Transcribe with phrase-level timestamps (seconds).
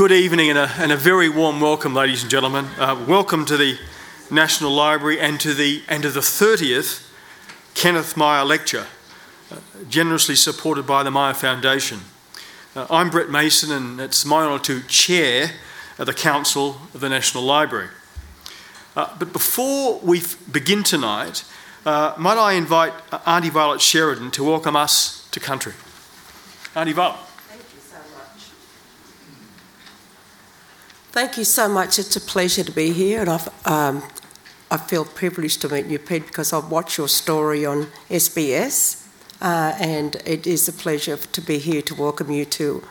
[0.00, 2.64] good evening and a, and a, very warm welcome, ladies and gentlemen.
[2.78, 3.78] Uh, welcome to the
[4.30, 7.06] National Library and to the, and to the 30th
[7.74, 8.86] Kenneth Myer Lecture,
[9.52, 9.56] uh,
[9.90, 12.00] generously supported by the Myer Foundation.
[12.74, 15.50] Uh, I'm Brett Mason, and it's my honour to chair
[15.98, 17.90] the Council of the National Library.
[18.96, 21.44] Uh, but before we begin tonight,
[21.84, 22.94] uh, might I invite
[23.26, 25.74] Auntie Violet Sheridan to welcome us to country?
[26.74, 27.20] Auntie Violet.
[31.12, 31.98] Thank you so much.
[31.98, 33.30] It's a pleasure to be here, and
[33.64, 34.04] um,
[34.70, 39.08] i feel privileged to meet you, Pete, because I've watched your story on SBS,
[39.42, 42.84] uh, and it is a pleasure to be here to welcome you to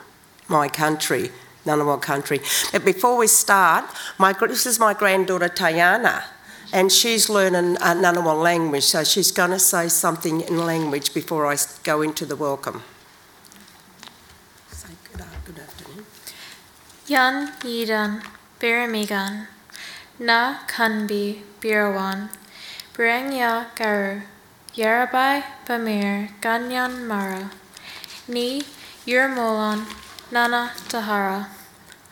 [0.50, 1.30] my country,
[1.66, 2.42] Ngunnawal country.
[2.74, 3.86] But before we start,
[4.18, 6.26] my, this is my granddaughter Tayana,
[6.74, 11.46] and she's learning uh, Ngunnawal language, so she's going to say something in language before
[11.46, 12.84] I go into the welcome.
[17.10, 18.22] Yan Yidan
[18.62, 19.48] Biramigan
[20.20, 22.30] Na Kanbi Birawan.
[22.94, 24.22] Birangya Garu
[24.78, 27.50] Yarabai Bamir Ganyan Mara.
[28.28, 28.62] Ni
[29.08, 29.90] Yurmolon
[30.32, 31.50] Nana Tahara.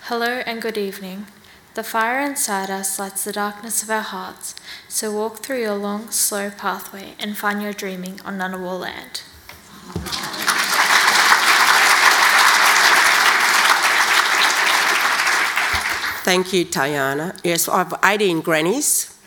[0.10, 1.28] Hello and good evening.
[1.76, 4.56] The fire inside us lights the darkness of our hearts,
[4.90, 9.22] so walk through your long, slow pathway and find your dreaming on Ngunnawal land.
[16.28, 17.40] Thank you, Tayana.
[17.42, 19.18] Yes, I have 18 grannies,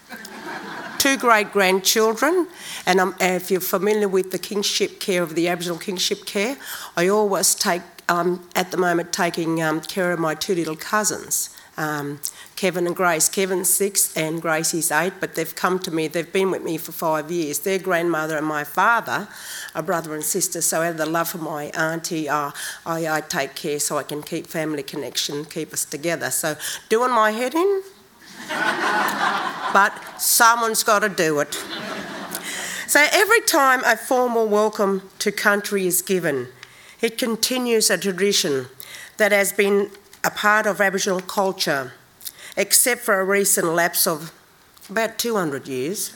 [0.99, 2.47] two great grandchildren,
[2.85, 6.59] and um, if you're familiar with the kinship care of the Aboriginal kinship care,
[6.99, 11.49] I always take, um, at the moment, taking um, care of my two little cousins
[11.81, 12.21] um,
[12.57, 13.31] Kevin and Grace.
[13.31, 16.77] Kevin's six and Grace is eight, but they've come to me, they've been with me
[16.77, 17.61] for five years.
[17.61, 19.29] Their grandmother and my father
[19.75, 22.51] are brother and sister, so out of the love for my auntie, uh,
[22.85, 26.31] I, I take care so I can keep family connection, keep us together.
[26.31, 26.57] So,
[26.91, 27.83] doing my head in,
[29.73, 31.55] but someone's got to do it.
[32.87, 36.49] So, every time a formal welcome to country is given,
[37.01, 38.67] it continues a tradition
[39.17, 39.91] that has been
[40.23, 41.93] a part of Aboriginal culture,
[42.57, 44.33] except for a recent lapse of
[44.89, 46.13] about 200 years.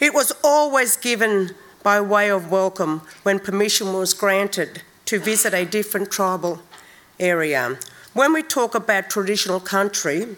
[0.00, 5.64] It was always given by way of welcome when permission was granted to visit a
[5.64, 6.62] different tribal
[7.20, 7.78] area.
[8.12, 10.36] When we talk about traditional country,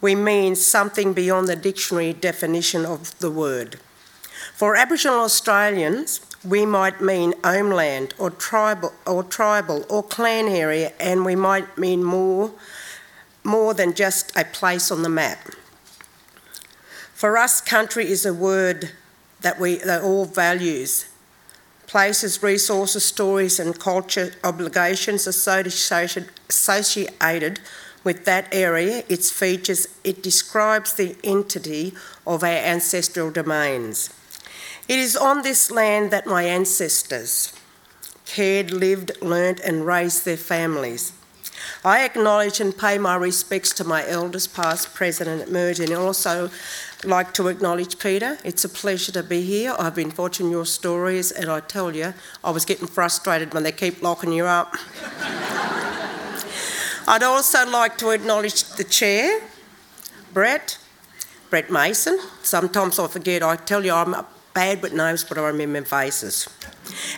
[0.00, 3.80] we mean something beyond the dictionary definition of the word.
[4.54, 11.24] For Aboriginal Australians, we might mean homeland or tribal or tribal or clan area, and
[11.24, 12.52] we might mean more,
[13.42, 15.38] more than just a place on the map.
[17.14, 18.92] For us, country is a word
[19.40, 21.06] that we that all values.
[21.86, 27.60] Places, resources, stories, and culture obligations associated, associated
[28.02, 31.92] with that area, its features, it describes the entity
[32.26, 34.10] of our ancestral domains.
[34.88, 37.52] It is on this land that my ancestors
[38.24, 41.12] cared, lived, learnt, and raised their families.
[41.84, 46.50] I acknowledge and pay my respects to my elders, past, present, and emerging, and also
[47.04, 48.38] like to acknowledge Peter.
[48.44, 49.74] It's a pleasure to be here.
[49.78, 52.14] I've been watching your stories, and I tell you,
[52.44, 54.76] I was getting frustrated when they keep locking you up.
[57.08, 59.40] I'd also like to acknowledge the chair,
[60.32, 60.78] Brett,
[61.50, 62.18] Brett Mason.
[62.42, 63.42] Sometimes I forget.
[63.42, 64.14] I tell you, I'm
[64.56, 66.48] bad with names, but I remember faces.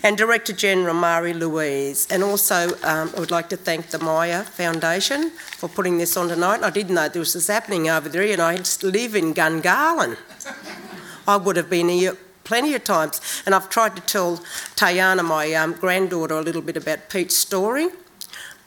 [0.02, 2.08] And Director General Mari Louise.
[2.10, 6.28] And also, um, I would like to thank the Myer Foundation for putting this on
[6.28, 6.64] tonight.
[6.64, 10.16] I didn't know this was happening over there, and I live in Gungahlin.
[11.28, 13.20] I would have been here plenty of times.
[13.46, 14.38] And I've tried to tell
[14.74, 17.88] Tayana, my um, granddaughter, a little bit about Pete's story.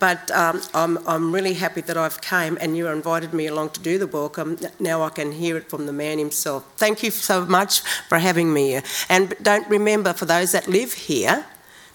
[0.01, 3.79] But um, I'm, I'm really happy that I've came and you invited me along to
[3.79, 4.57] do the welcome.
[4.79, 6.65] Now I can hear it from the man himself.
[6.75, 8.83] Thank you so much for having me here.
[9.09, 11.45] And don't remember, for those that live here,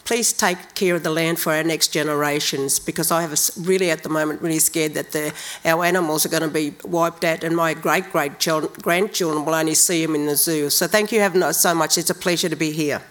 [0.05, 3.91] please take care of the land for our next generations because I have a, really
[3.91, 5.35] at the moment really scared that the,
[5.65, 9.75] our animals are going to be wiped out and my great great grandchildren will only
[9.75, 10.71] see them in the zoo.
[10.71, 11.99] So thank you having so much.
[11.99, 13.03] It's a pleasure to be here.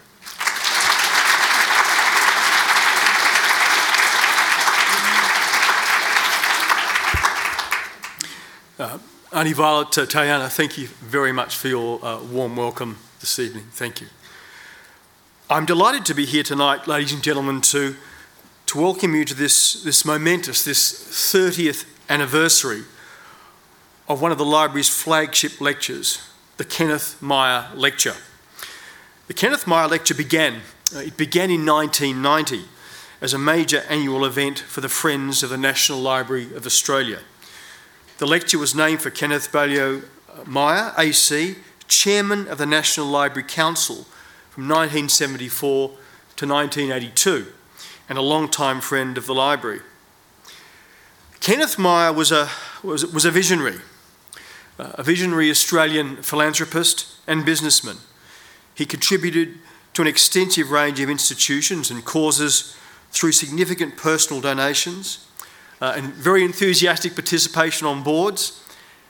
[9.35, 13.65] Violet, uh, Tayana, thank you very much for your uh, warm welcome this evening.
[13.71, 14.07] Thank you.
[15.49, 17.97] I'm delighted to be here tonight, ladies and gentlemen, to,
[18.67, 22.83] to welcome you to this, this momentous, this 30th anniversary
[24.07, 28.15] of one of the library's flagship lectures, the Kenneth Myer Lecture.
[29.27, 30.61] The Kenneth Myer Lecture began,
[30.95, 32.69] uh, it began in 1990
[33.19, 37.19] as a major annual event for the Friends of the National Library of Australia.
[38.17, 41.57] The lecture was named for Kenneth Baillieu uh, Myer, AC,
[41.89, 44.05] Chairman of the National Library Council
[44.51, 47.47] from 1974 to 1982,
[48.07, 49.81] and a long-time friend of the library.
[51.41, 52.49] Kenneth Myer was a,
[52.81, 53.79] was, was a visionary,
[54.79, 57.97] uh, a visionary Australian philanthropist and businessman.
[58.75, 59.59] He contributed
[59.93, 62.77] to an extensive range of institutions and causes
[63.11, 65.24] through significant personal donations
[65.81, 68.61] uh, and very enthusiastic participation on boards,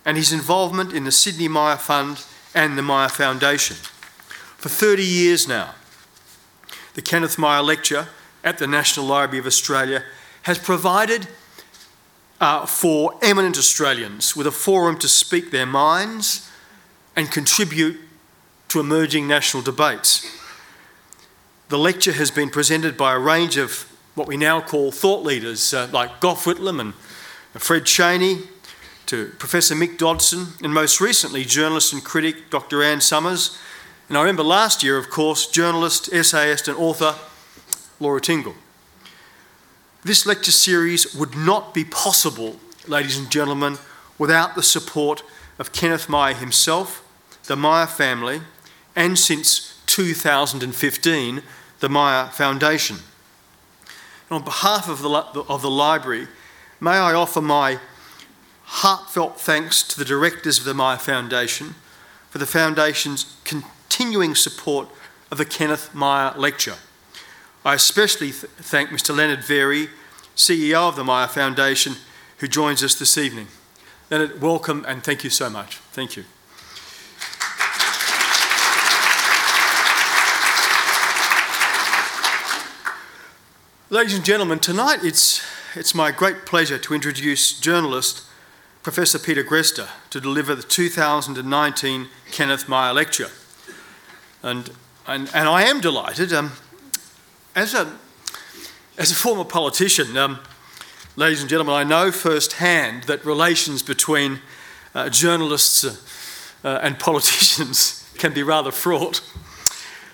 [0.06, 2.24] and his involvement in the Sydney Myer Fund
[2.54, 3.76] and the Myer Foundation.
[4.58, 5.76] For 30 years now,
[6.94, 8.08] the Kenneth Myer Lecture
[8.44, 10.04] at the National Library of Australia
[10.44, 11.28] has provided
[12.40, 16.50] uh, for eminent Australians with a forum to speak their minds
[17.16, 18.00] and contribute
[18.68, 20.26] to emerging national debates.
[21.70, 25.74] The lecture has been presented by a range of what we now call thought leaders
[25.74, 26.94] uh, like Gough Whitlam and
[27.54, 28.40] Fred Chaney,
[29.06, 32.82] to Professor Mick Dodson, and most recently, journalist and critic Dr.
[32.82, 33.58] Anne Summers.
[34.10, 37.16] And I remember last year, of course, journalist, essayist, and author
[38.00, 38.56] Laura Tingle.
[40.04, 43.78] This lecture series would not be possible, ladies and gentlemen,
[44.18, 45.24] without the support
[45.60, 47.04] of Kenneth Myer himself,
[47.46, 48.42] the Myer family,
[48.96, 51.44] and since 2015,
[51.80, 52.98] the Myer Foundation.
[54.30, 56.28] And on behalf of the, of the library,
[56.80, 57.80] may I offer my
[58.64, 61.76] heartfelt thanks to the directors of the Myer Foundation
[62.30, 64.90] for the Foundation's continuing support
[65.32, 66.76] of the Kenneth Myer Lecture.
[67.64, 69.16] I especially th- thank Mr.
[69.16, 69.90] Leonard Vary,
[70.36, 71.96] CEO of the Myer Foundation,
[72.40, 73.48] who joins us this evening.
[74.10, 75.78] Leonard, welcome and thank you so much.
[75.78, 76.26] Thank you.
[83.96, 85.42] Ladies and gentlemen, tonight it's,
[85.74, 88.24] it's my great pleasure to introduce journalist
[88.84, 93.30] Professor Peter Greste to deliver the 2019 Kenneth Myer Lecture.
[94.44, 94.70] And,
[95.08, 96.34] and, and I am delighted.
[96.34, 96.52] Um,
[97.56, 97.98] as, a,
[98.98, 100.40] as a former politician, um,
[101.16, 104.42] ladies and gentlemen, I know firsthand that relations between
[104.94, 109.22] uh, journalists uh, uh, and politicians can be rather fraught.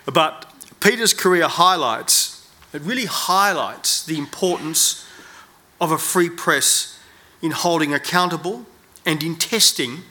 [0.05, 2.30] But Peter's career highlights
[2.73, 5.05] it really highlights the importance
[5.79, 6.99] of a free press
[7.41, 8.65] in holding accountable
[9.05, 10.03] and in testing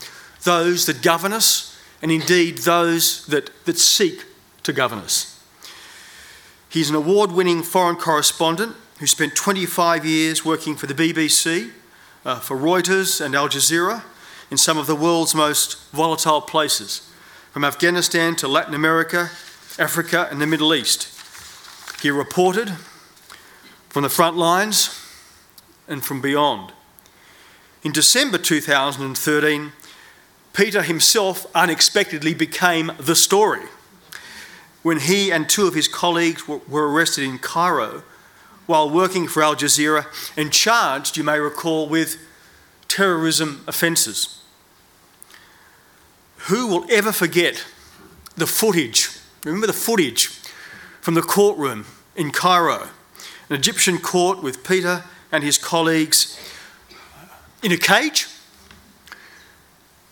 [0.42, 4.24] those that govern us and indeed those that, that seek
[4.62, 5.40] to govern us.
[6.68, 11.70] He's an award winning foreign correspondent who spent 25 years working for the BBC,
[12.24, 14.02] uh, for Reuters and Al Jazeera
[14.50, 17.08] in some of the world's most volatile places,
[17.52, 19.30] from Afghanistan to Latin America,
[19.78, 21.19] Africa, and the Middle East.
[22.02, 22.70] He reported
[23.88, 24.96] from the front lines
[25.86, 26.72] and from beyond.
[27.82, 29.72] In December 2013,
[30.52, 33.66] Peter himself unexpectedly became the story
[34.82, 38.02] when he and two of his colleagues were arrested in Cairo
[38.66, 40.06] while working for Al Jazeera
[40.36, 42.16] and charged, you may recall, with
[42.88, 44.42] terrorism offences.
[46.48, 47.64] Who will ever forget
[48.36, 49.10] the footage?
[49.44, 50.26] Remember the footage
[51.00, 51.86] from the courtroom
[52.16, 52.88] in Cairo,
[53.48, 56.38] an Egyptian court with Peter and his colleagues
[57.62, 58.26] in a cage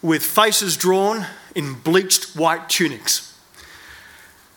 [0.03, 3.37] with faces drawn in bleached white tunics.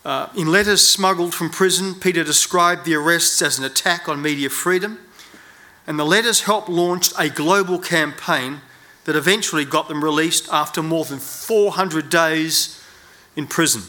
[0.04, 4.50] Uh, in letters smuggled from prison, Peter described the arrests as an attack on media
[4.50, 5.00] freedom,
[5.86, 8.62] and the letters helped launch a global campaign
[9.06, 12.84] that eventually got them released after more than 400 days
[13.36, 13.84] in prison.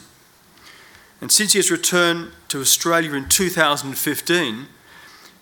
[1.23, 4.67] And since his return to Australia in 2015,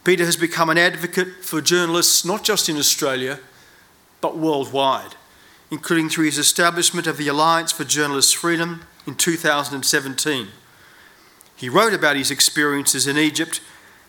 [0.05, 3.41] Peter has become an advocate for journalists not just in Australia,
[4.21, 5.15] but worldwide,
[5.71, 10.49] including through his establishment of the Alliance for Journalists' Freedom in 2017.
[11.57, 13.63] He wrote about his experiences in Egypt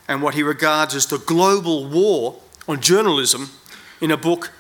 [0.10, 3.50] and what he regards as the global war on journalism
[4.02, 4.52] in a book,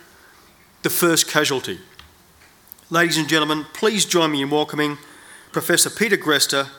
[0.83, 1.81] The First Casualty.
[2.89, 4.97] Ladies and gentlemen, please join me in welcoming
[5.51, 6.69] Professor Peter Greste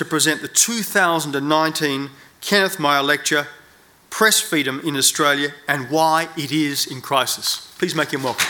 [0.00, 2.08] to present the 2019
[2.40, 3.46] Kenneth Myer Lecture,
[4.08, 7.70] Press Freedom in Australia and Why It Is in Crisis.
[7.78, 8.46] Please make him welcome.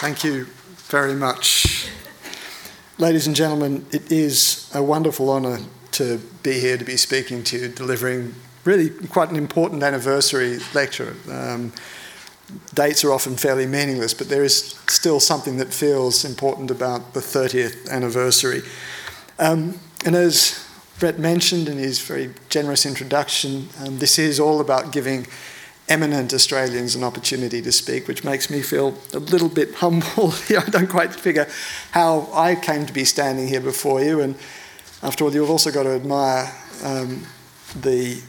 [0.00, 0.46] Thank you
[0.88, 1.88] very much.
[2.98, 5.60] Ladies and gentlemen, it is a wonderful honour
[5.92, 8.34] to be here to be speaking to you, delivering
[8.68, 11.16] really quite an important anniversary lecture.
[11.30, 11.72] Um,
[12.74, 17.20] dates are often fairly meaningless, but there is still something that feels important about the
[17.20, 18.60] 30th anniversary.
[19.38, 20.64] Um, and as
[20.98, 25.26] Brett mentioned in his very generous introduction, um, this is all about giving
[25.88, 30.34] eminent Australians an opportunity to speak, which makes me feel a little bit humble.
[30.50, 31.48] I don't quite figure
[31.92, 34.20] how I came to be standing here before you.
[34.20, 34.34] And
[35.02, 36.52] after all, you've also got to admire
[36.84, 37.24] um,
[37.80, 38.20] the,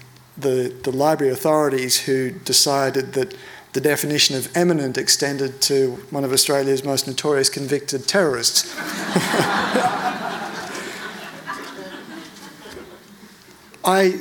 [0.41, 3.35] the, the library authorities who decided that
[3.73, 8.75] the definition of eminent extended to one of Australia's most notorious convicted terrorists.
[13.85, 14.19] I,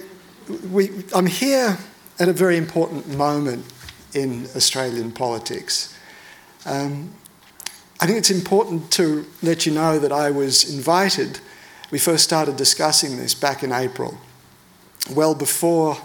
[0.71, 1.79] we, I'm here
[2.19, 3.65] at a very important moment
[4.15, 5.95] in Australian politics.
[6.67, 7.13] Um,
[8.01, 11.41] I think it's important to let you know that I was invited.
[11.91, 14.19] We first started discussing this back in April,
[15.11, 15.99] well before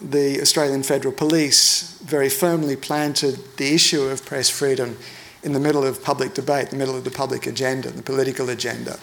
[0.00, 4.96] the Australian Federal Police very firmly planted the issue of press freedom
[5.42, 8.98] in the middle of public debate, the middle of the public agenda, the political agenda.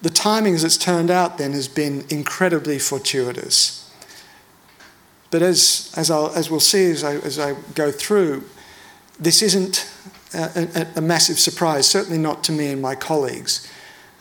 [0.00, 3.92] The timing, as it's turned out, then, has been incredibly fortuitous.
[5.30, 8.44] But as, as, I'll, as we'll see as I, as I go through,
[9.18, 9.90] this isn't
[10.34, 13.70] a, a, a massive surprise, certainly not to me and my colleagues,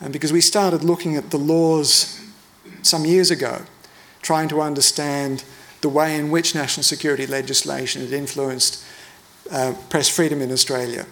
[0.01, 2.19] um, because we started looking at the laws
[2.87, 3.61] some years ago,
[4.21, 5.43] trying to understand
[5.81, 8.83] the way in which national security legislation had influenced
[9.51, 11.05] uh, press freedom in Australia.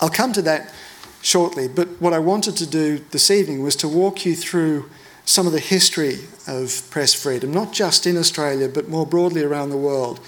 [0.00, 0.72] I'll come to that
[1.22, 4.90] shortly, but what I wanted to do this evening was to walk you through
[5.24, 9.70] some of the history of press freedom, not just in Australia, but more broadly around
[9.70, 10.20] the world.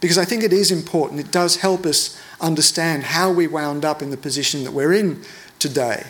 [0.00, 4.02] Because I think it is important, it does help us understand how we wound up
[4.02, 5.22] in the position that we're in
[5.58, 6.06] today.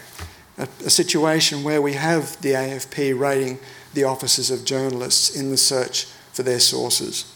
[0.59, 3.59] A, a situation where we have the AFP raiding
[3.95, 7.35] the offices of journalists in the search for their sources.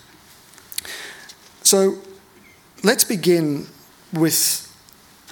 [1.63, 1.99] So
[2.85, 3.67] let's begin
[4.13, 4.69] with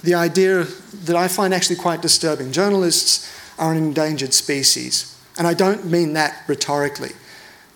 [0.03, 0.63] the idea
[1.03, 2.51] that I find actually quite disturbing.
[2.51, 7.11] Journalists are an endangered species, and I don't mean that rhetorically.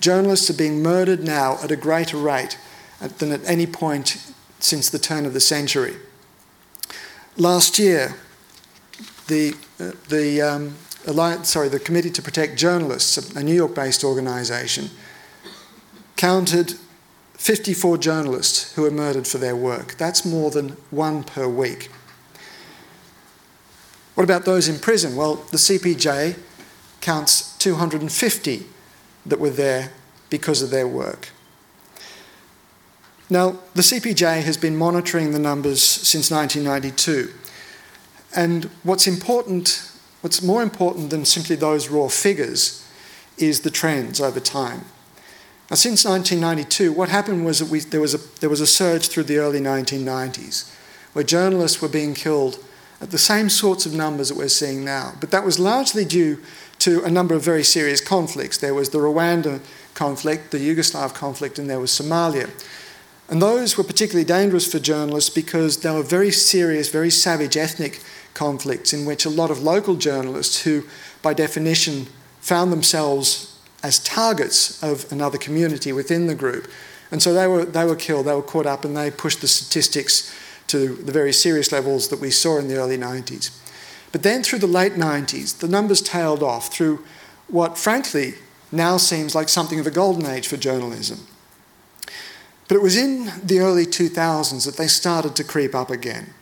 [0.01, 2.57] Journalists are being murdered now at a greater rate
[3.19, 4.17] than at any point
[4.59, 5.95] since the turn of the century.
[7.37, 8.15] Last year,
[9.27, 10.75] the, the um,
[11.07, 14.89] Alliance, sorry, the Committee to Protect Journalists, a New York-based organisation,
[16.15, 16.75] counted
[17.33, 19.95] 54 journalists who were murdered for their work.
[19.97, 21.89] That's more than one per week.
[24.15, 25.15] What about those in prison?
[25.15, 26.39] Well, the CPJ
[27.01, 28.65] counts 250
[29.25, 29.91] that were there
[30.29, 31.29] because of their work.
[33.29, 37.33] Now, the CPJ has been monitoring the numbers since 1992.
[38.35, 39.89] And what's important,
[40.21, 42.85] what's more important than simply those raw figures,
[43.37, 44.85] is the trends over time.
[45.69, 49.07] Now, since 1992, what happened was that we, there, was a, there was a surge
[49.07, 50.71] through the early 1990s
[51.13, 52.63] where journalists were being killed
[53.01, 55.13] at the same sorts of numbers that we're seeing now.
[55.19, 56.41] But that was largely due
[56.79, 58.57] to a number of very serious conflicts.
[58.57, 59.61] There was the Rwanda
[59.95, 62.49] conflict, the Yugoslav conflict, and there was Somalia.
[63.27, 68.01] And those were particularly dangerous for journalists because they were very serious, very savage ethnic
[68.35, 70.83] conflicts in which a lot of local journalists, who
[71.23, 72.05] by definition
[72.39, 76.69] found themselves as targets of another community within the group,
[77.11, 79.47] and so they were, they were killed, they were caught up, and they pushed the
[79.47, 80.33] statistics
[80.67, 83.51] to the very serious levels that we saw in the early 90s.
[84.11, 87.03] But then through the late 90s, the numbers tailed off through
[87.47, 88.35] what, frankly,
[88.71, 91.27] now seems like something of a golden age for journalism.
[92.67, 96.33] But it was in the early 2000s that they started to creep up again.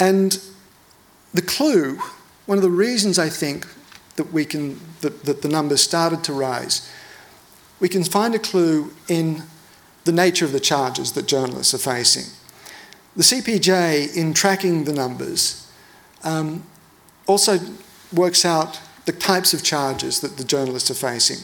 [0.00, 0.40] And
[1.34, 2.00] the clue,
[2.46, 3.66] one of the reasons I think
[4.16, 6.90] that we can that, that the numbers started to rise,
[7.78, 9.42] we can find a clue in
[10.04, 12.24] the nature of the charges that journalists are facing.
[13.16, 15.70] The CPJ, in tracking the numbers,
[16.22, 16.64] um,
[17.26, 17.58] also
[18.12, 21.38] works out the types of charges that the journalists are facing.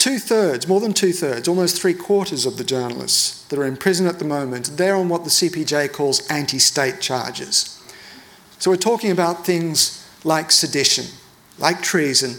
[0.00, 3.76] Two thirds, more than two thirds, almost three quarters of the journalists that are in
[3.76, 7.78] prison at the moment, they're on what the CPJ calls anti state charges.
[8.58, 11.04] So we're talking about things like sedition,
[11.58, 12.36] like treason,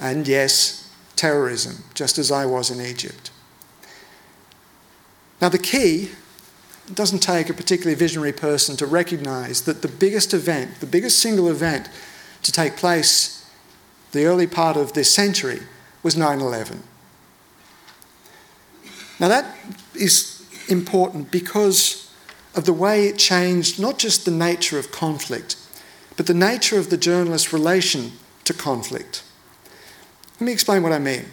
[0.00, 3.30] and yes, terrorism, just as I was in Egypt.
[5.42, 6.08] Now, the key
[6.88, 11.18] it doesn't take a particularly visionary person to recognize that the biggest event, the biggest
[11.18, 11.90] single event
[12.44, 13.46] to take place
[14.12, 15.60] the early part of this century
[16.02, 16.82] was 9 11.
[19.20, 19.56] Now, that
[19.94, 22.10] is important because
[22.54, 25.56] of the way it changed not just the nature of conflict,
[26.16, 28.12] but the nature of the journalist's relation
[28.44, 29.22] to conflict.
[30.34, 31.26] Let me explain what I mean.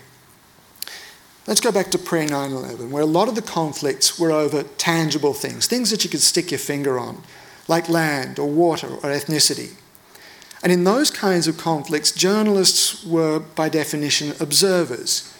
[1.47, 4.63] Let's go back to pre 9 11, where a lot of the conflicts were over
[4.63, 7.23] tangible things, things that you could stick your finger on,
[7.67, 9.73] like land or water or ethnicity.
[10.63, 15.30] And in those kinds of conflicts, journalists were, by definition, observers.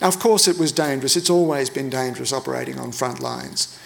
[0.00, 1.16] Now, of course, it was dangerous.
[1.16, 3.78] It's always been dangerous operating on front lines,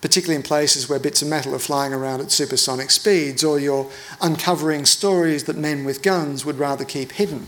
[0.00, 3.90] particularly in places where bits of metal are flying around at supersonic speeds or you're
[4.20, 7.46] uncovering stories that men with guns would rather keep hidden.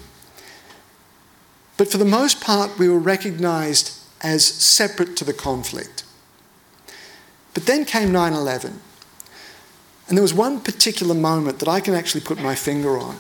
[1.77, 6.05] But for the most part, we were recognised as separate to the conflict.
[7.55, 8.81] But then came 9 11.
[10.09, 13.19] And there was one particular moment that I can actually put my finger on.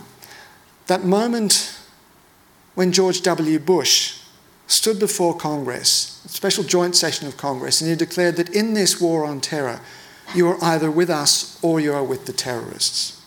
[0.87, 1.78] That moment
[2.75, 3.58] when George W.
[3.58, 4.17] Bush
[4.68, 9.00] stood before Congress, a special joint session of Congress, and he declared that in this
[9.00, 9.80] war on terror,
[10.34, 13.20] you are either with us or you are with the terrorists.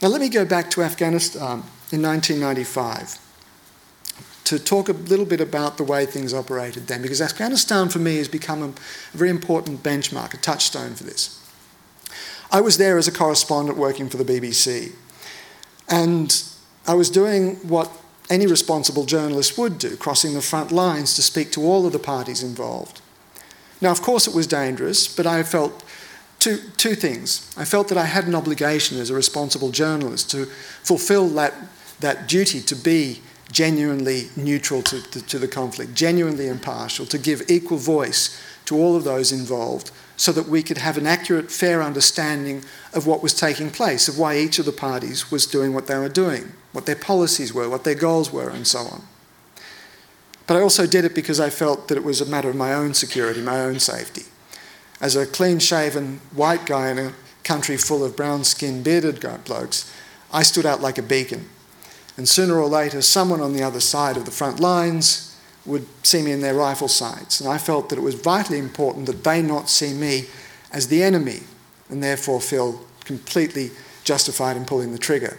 [0.00, 1.58] Now, let me go back to Afghanistan um,
[1.92, 3.18] in 1995
[4.44, 8.16] to talk a little bit about the way things operated then, because Afghanistan for me
[8.16, 11.38] has become a very important benchmark, a touchstone for this.
[12.50, 14.92] I was there as a correspondent working for the BBC,
[15.88, 16.42] and
[16.86, 17.90] I was doing what
[18.30, 21.98] any responsible journalist would do, crossing the front lines to speak to all of the
[21.98, 23.00] parties involved.
[23.80, 25.84] Now, of course, it was dangerous, but I felt
[26.38, 27.52] two, two things.
[27.56, 31.54] I felt that I had an obligation as a responsible journalist to fulfill that,
[32.00, 37.42] that duty to be genuinely neutral to, to, to, the conflict, genuinely impartial, to give
[37.50, 39.90] equal voice to all of those involved
[40.22, 42.62] so that we could have an accurate, fair understanding
[42.92, 45.98] of what was taking place, of why each of the parties was doing what they
[45.98, 49.02] were doing, what their policies were, what their goals were, and so on.
[50.46, 52.72] But I also did it because I felt that it was a matter of my
[52.72, 54.22] own security, my own safety.
[55.00, 59.92] As a clean shaven white guy in a country full of brown skinned, bearded blokes,
[60.32, 61.48] I stood out like a beacon.
[62.16, 65.31] And sooner or later, someone on the other side of the front lines
[65.64, 67.40] would see me in their rifle sights.
[67.40, 70.26] And I felt that it was vitally important that they not see me
[70.72, 71.40] as the enemy
[71.88, 73.70] and therefore feel completely
[74.04, 75.38] justified in pulling the trigger.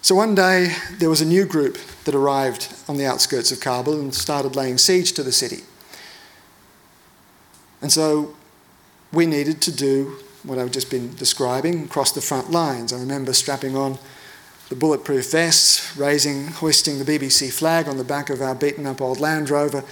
[0.00, 4.00] So one day there was a new group that arrived on the outskirts of Kabul
[4.00, 5.64] and started laying siege to the city.
[7.82, 8.34] And so
[9.12, 12.92] we needed to do what I've just been describing, cross the front lines.
[12.92, 13.98] I remember strapping on
[14.68, 19.00] the bulletproof vests, raising, hoisting the BBC flag on the back of our beaten up
[19.00, 19.84] old Land Rover,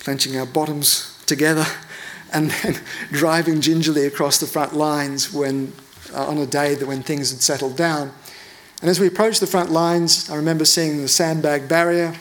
[0.00, 1.66] clenching our bottoms together,
[2.32, 2.80] and then
[3.10, 5.72] driving gingerly across the front lines when,
[6.14, 8.12] uh, on a day that when things had settled down.
[8.80, 12.14] And as we approached the front lines, I remember seeing the sandbag barrier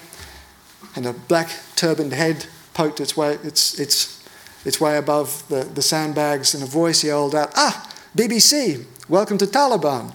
[0.96, 4.28] and a black turbaned head poked its way, its, its,
[4.66, 9.46] its way above the, the sandbags, and a voice yelled out, Ah, BBC, welcome to
[9.46, 10.14] Taliban.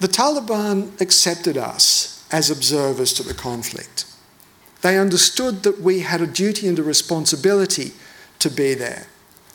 [0.00, 4.04] The Taliban accepted us as observers to the conflict.
[4.82, 7.92] They understood that we had a duty and a responsibility
[8.40, 9.06] to be there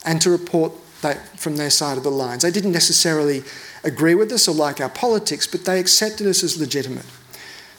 [0.04, 0.74] and to report
[1.38, 2.44] from their side of the lines.
[2.44, 3.44] They didn't necessarily
[3.84, 7.06] agree with us or like our politics, but they accepted us as legitimate.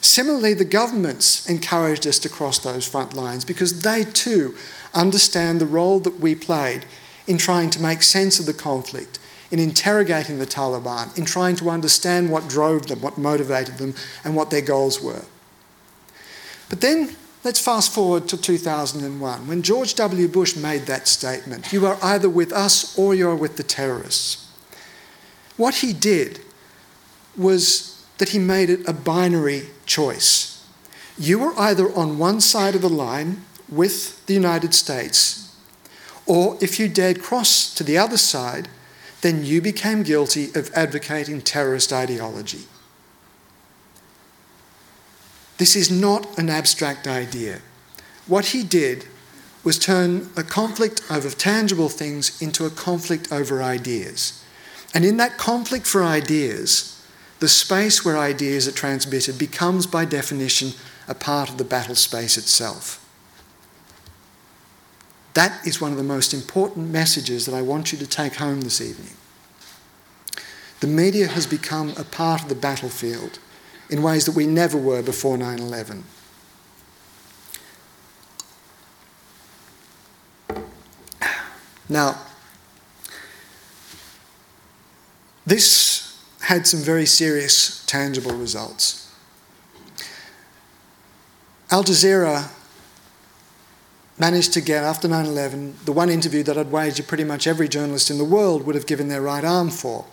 [0.01, 4.55] Similarly, the governments encouraged us to cross those front lines because they too
[4.93, 6.85] understand the role that we played
[7.25, 9.19] in trying to make sense of the conflict
[9.53, 14.35] in interrogating the Taliban, in trying to understand what drove them, what motivated them, and
[14.35, 15.25] what their goals were.
[16.69, 20.27] But then let's fast forward to 2001, when George W.
[20.27, 24.49] Bush made that statement You are either with us or you're with the terrorists.
[25.55, 26.39] What he did
[27.37, 30.65] was that he made it a binary choice.
[31.15, 35.55] You were either on one side of the line with the United States,
[36.25, 38.67] or if you dared cross to the other side,
[39.23, 42.65] then you became guilty of advocating terrorist ideology.
[45.57, 47.61] This is not an abstract idea.
[48.27, 49.05] What he did
[49.63, 54.43] was turn a conflict over tangible things into a conflict over ideas.
[54.93, 57.01] And in that conflict for ideas,
[57.39, 60.73] the space where ideas are transmitted becomes, by definition,
[61.07, 63.02] a part of the battle space itself.
[65.33, 68.61] That is one of the most important messages that I want you to take home
[68.61, 69.13] this evening.
[70.79, 73.39] The media has become a part of the battlefield
[73.89, 76.03] in ways that we never were before 9 11.
[81.89, 82.19] Now,
[85.45, 89.11] this had some very serious, tangible results.
[91.71, 92.49] Al Jazeera
[94.17, 97.67] managed to get, after 9 11, the one interview that I'd wager pretty much every
[97.67, 100.05] journalist in the world would have given their right arm for,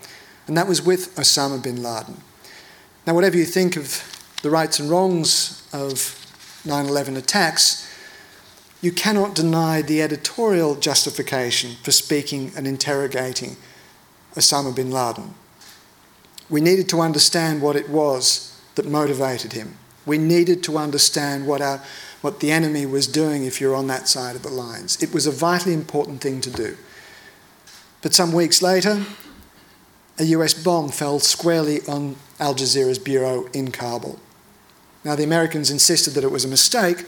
[0.47, 2.17] and that was with Osama bin Laden.
[3.07, 4.03] Now, whatever you think of
[4.43, 6.17] the rights and wrongs of
[6.65, 7.87] 9 11 attacks,
[8.83, 13.57] you cannot deny the editorial justification for speaking and interrogating
[14.35, 15.35] Osama bin Laden.
[16.49, 19.77] We needed to understand what it was that motivated him.
[20.07, 21.83] We needed to understand what, our,
[22.21, 25.03] what the enemy was doing if you're on that side of the lines.
[25.03, 26.77] It was a vitally important thing to do.
[28.03, 29.05] But some weeks later,
[30.19, 34.19] a US bomb fell squarely on Al Jazeera's bureau in Kabul.
[35.03, 37.07] Now, the Americans insisted that it was a mistake,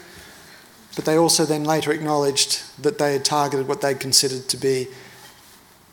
[0.95, 4.87] but they also then later acknowledged that they had targeted what they considered to be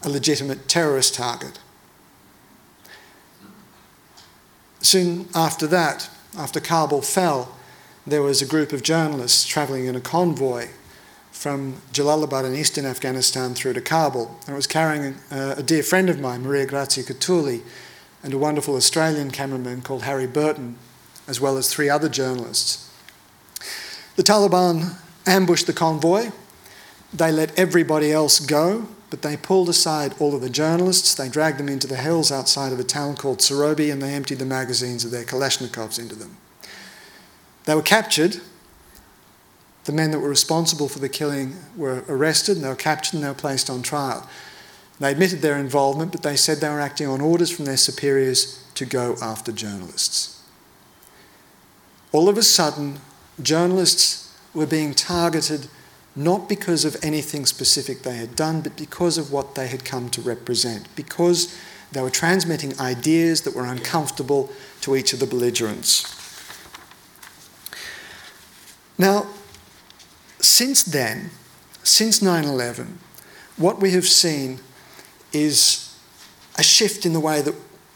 [0.03, 1.59] a legitimate terrorist target.
[4.81, 7.55] Soon after that, after Kabul fell,
[8.07, 10.69] there was a group of journalists travelling in a convoy
[11.31, 14.37] from Jalalabad in eastern Afghanistan through to Kabul.
[14.41, 17.63] And it was carrying a, a dear friend of mine, Maria Grazia Cutuli,
[18.23, 20.77] and a wonderful Australian cameraman called Harry Burton,
[21.27, 22.91] as well as three other journalists.
[24.17, 26.31] The Taliban ambushed the convoy.
[27.13, 31.15] They let everybody else go, but they pulled aside all of the journalists.
[31.15, 34.39] They dragged them into the hills outside of a town called Sarobi and they emptied
[34.39, 36.37] the magazines of their Kalashnikovs into them.
[37.65, 38.41] They were captured.
[39.85, 43.25] The men that were responsible for the killing were arrested and they were captured and
[43.25, 44.29] they were placed on trial.
[44.99, 48.63] They admitted their involvement, but they said they were acting on orders from their superiors
[48.75, 50.41] to go after journalists
[52.13, 53.01] all of a sudden,
[53.41, 55.69] journalists were being targeted
[56.17, 60.11] not because of anything specific they had done, but because of what they had come
[60.11, 61.57] to represent, because
[61.93, 66.20] they were transmitting ideas that were uncomfortable to each of the belligerents.
[69.01, 69.29] Now,
[70.41, 71.31] since then,
[71.83, 72.99] since 9 11,
[73.57, 74.61] what we have seen
[75.33, 75.97] is
[76.59, 77.55] a shift in the way that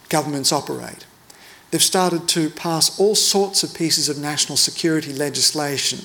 [0.08, 1.04] governments operate
[1.70, 5.98] they've started to pass all sorts of pieces of national security legislation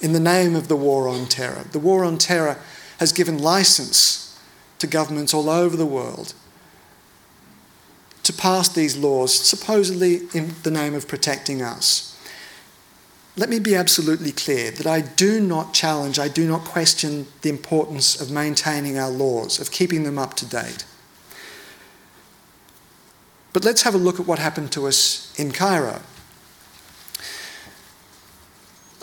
[0.00, 1.66] in the name of the war on terror.
[1.72, 2.56] The war on terror
[2.98, 4.40] has given license
[4.78, 6.32] to governments all over the world
[8.22, 12.09] to pass these laws, supposedly in the name of protecting us.
[13.40, 17.48] Let me be absolutely clear that I do not challenge, I do not question the
[17.48, 20.84] importance of maintaining our laws, of keeping them up to date.
[23.54, 26.02] But let's have a look at what happened to us in Cairo.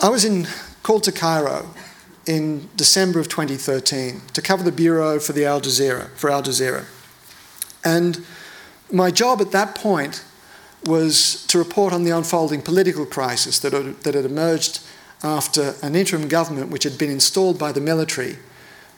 [0.00, 0.46] I was in,
[0.84, 1.74] called to Cairo
[2.24, 6.84] in December of 2013 to cover the bureau for the Al Jazeera, for Al Jazeera.
[7.84, 8.24] And
[8.92, 10.22] my job at that point
[10.88, 14.80] was to report on the unfolding political crisis that had, that had emerged
[15.22, 18.38] after an interim government which had been installed by the military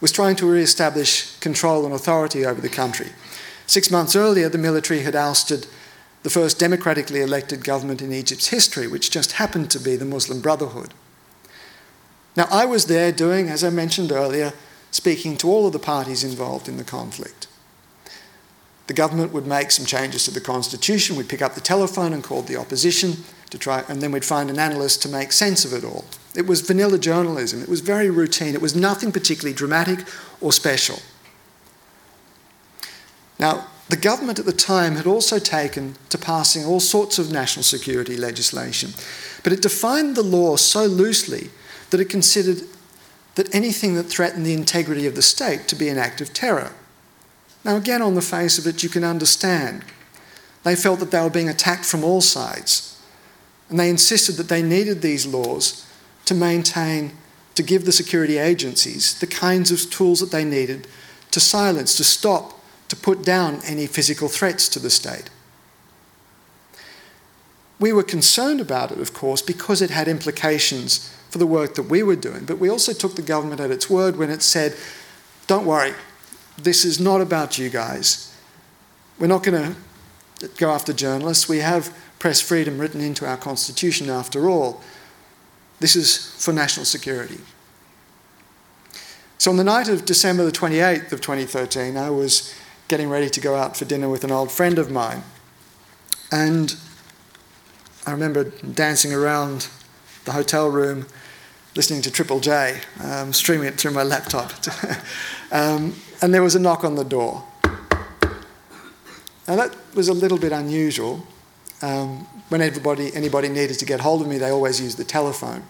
[0.00, 3.09] was trying to re-establish control and authority over the country.
[3.66, 5.66] Six months earlier, the military had ousted
[6.22, 10.40] the first democratically elected government in Egypt's history, which just happened to be the Muslim
[10.40, 10.92] Brotherhood.
[12.37, 14.53] Now, I was there doing, as I mentioned earlier,
[14.90, 17.46] speaking to all of the parties involved in the conflict.
[18.90, 22.24] The government would make some changes to the constitution, we'd pick up the telephone and
[22.24, 23.18] call the opposition
[23.50, 26.07] to try, and then we'd find an analyst to make sense of it all.
[26.35, 30.00] It was vanilla journalism, it was very routine, it was nothing particularly dramatic
[30.40, 30.98] or special.
[33.38, 37.62] Now, the government at the time had also taken to passing all sorts of national
[37.62, 38.90] security legislation,
[39.44, 41.50] but it defined the law so loosely
[41.90, 42.62] that it considered
[43.37, 46.72] that anything that threatened the integrity of the state to be an act of terror.
[47.64, 49.85] Now, again, on the face of it, you can understand.
[50.62, 53.01] They felt that they were being attacked from all sides,
[53.68, 55.87] and they insisted that they needed these laws
[56.27, 57.12] to maintain,
[57.55, 60.87] to give the security agencies the kinds of tools that they needed
[61.31, 65.31] to silence, to stop to put down any physical threats to the state.
[67.79, 71.85] We were concerned about it, of course, because it had implications for the work that
[71.85, 74.77] we were doing, but we also took the government at its word when it said,
[75.46, 75.94] Don't worry,
[76.62, 78.35] this is not about you guys.
[79.18, 79.75] We're not going
[80.40, 81.49] to go after journalists.
[81.49, 84.81] We have press freedom written into our constitution after all.
[85.79, 87.40] This is for national security.
[89.38, 92.55] So on the night of December the 28th of 2013, I was
[92.88, 95.23] getting ready to go out for dinner with an old friend of mine.
[96.31, 96.77] And
[98.07, 99.68] I remember dancing around
[100.25, 101.07] the hotel room,
[101.75, 104.53] listening to Triple J, um, streaming it through my laptop.
[105.53, 107.44] um, and there was a knock on the door.
[109.48, 111.26] Now, that was a little bit unusual.
[111.83, 115.64] Um, when everybody, anybody needed to get hold of me, they always used the telephone.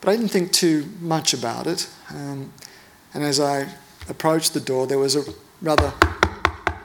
[0.00, 1.88] But I didn't think too much about it.
[2.10, 2.52] Um,
[3.14, 3.68] and as I
[4.08, 5.24] approached the door, there was a
[5.62, 5.92] rather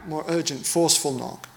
[0.08, 1.48] more urgent, forceful knock.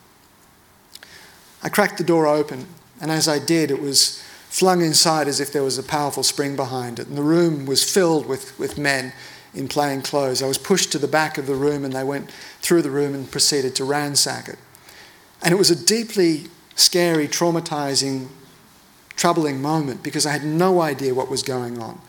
[1.62, 2.66] I cracked the door open
[3.00, 6.56] And as I did, it was flung inside as if there was a powerful spring
[6.56, 7.08] behind it.
[7.08, 9.12] And the room was filled with, with men
[9.56, 10.42] in plain clothes.
[10.42, 13.14] I was pushed to the back of the room and they went through the room
[13.14, 14.58] and proceeded to ransack it.
[15.42, 18.28] And it was a deeply scary, traumatizing,
[19.16, 22.00] troubling moment because I had no idea what was going on.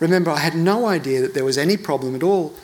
[0.00, 2.54] Remember, I had no idea that there was any problem at all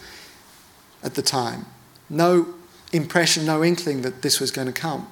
[1.03, 1.67] at the time.
[2.11, 2.55] No
[2.93, 5.07] impression, no inkling that this was going to come.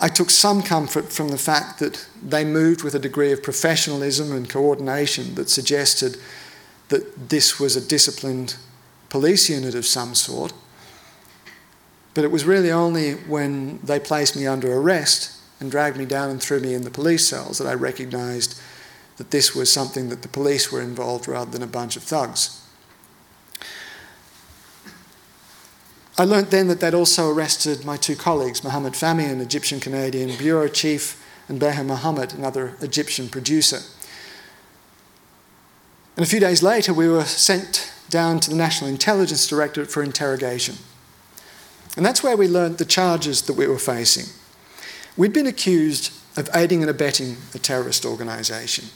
[0.00, 4.30] I took some comfort from the fact that they moved with a degree of professionalism
[4.32, 6.18] and coordination that suggested
[6.88, 8.56] that this was a disciplined
[9.08, 10.52] police unit of some sort.
[12.14, 16.30] But it was really only when they placed me under arrest and dragged me down
[16.30, 18.60] and threw me in the police cells that I recognised
[19.16, 22.62] that this was something that the police were involved rather than a bunch of thugs.
[26.18, 30.34] I learnt then that they'd also arrested my two colleagues, Mohammed Fahmy, an Egyptian Canadian
[30.38, 33.80] bureau chief, and Baher Mohammed, another Egyptian producer.
[36.16, 40.02] And a few days later, we were sent down to the National Intelligence Directorate for
[40.02, 40.76] interrogation.
[41.96, 44.26] And that's where we learned the charges that we were facing.
[45.16, 48.86] We'd been accused of aiding and abetting a terrorist organisation,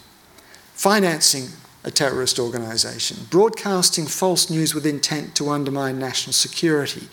[0.74, 1.48] financing
[1.84, 7.08] a terrorist organisation, broadcasting false news with intent to undermine national security,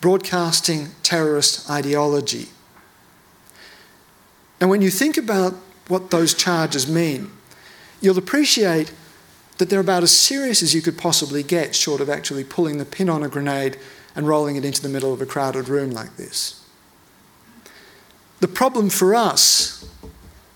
[0.00, 2.48] broadcasting terrorist ideology.
[4.60, 5.54] And when you think about
[5.88, 7.30] what those charges mean,
[8.00, 8.92] you'll appreciate
[9.58, 12.84] that they're about as serious as you could possibly get, short of actually pulling the
[12.84, 13.78] pin on a grenade
[14.14, 16.64] and rolling it into the middle of a crowded room like this.
[18.40, 19.88] The problem for us,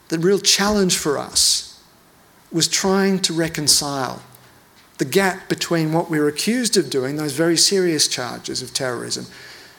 [0.08, 1.80] the real challenge for us,
[2.50, 4.22] was trying to reconcile
[4.98, 9.26] the gap between what we were accused of doing, those very serious charges of terrorism,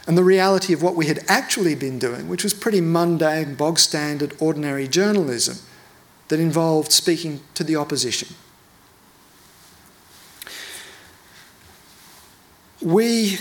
[0.05, 3.79] and the reality of what we had actually been doing, which was pretty mundane, bog
[3.79, 5.57] standard, ordinary journalism
[6.29, 8.35] that involved speaking to the opposition.
[12.81, 13.39] We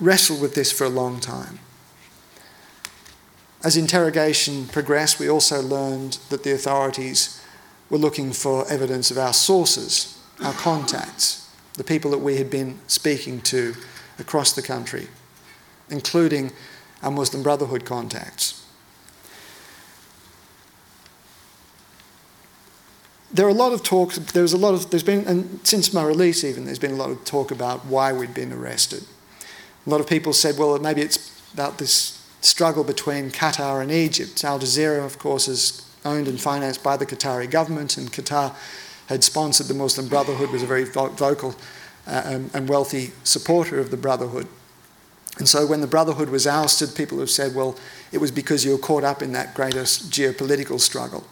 [0.00, 1.60] wrestled with this for a long time.
[3.62, 7.44] As interrogation progressed, we also learned that the authorities
[7.90, 12.78] were looking for evidence of our sources, our contacts, the people that we had been
[12.86, 13.74] speaking to
[14.18, 15.08] across the country,
[15.90, 16.52] including
[17.02, 18.59] our Muslim Brotherhood contacts.
[23.40, 26.04] There are a lot of talks, there's a lot of, there's been, and since my
[26.04, 29.02] release even, there's been a lot of talk about why we'd been arrested.
[29.86, 34.44] A lot of people said, well, maybe it's about this struggle between Qatar and Egypt.
[34.44, 38.54] Al Jazeera, of course, is owned and financed by the Qatari government, and Qatar
[39.06, 41.54] had sponsored the Muslim Brotherhood, was a very vocal
[42.06, 44.48] uh, and wealthy supporter of the Brotherhood.
[45.38, 47.74] And so when the Brotherhood was ousted, people have said, well,
[48.12, 51.24] it was because you were caught up in that greatest geopolitical struggle.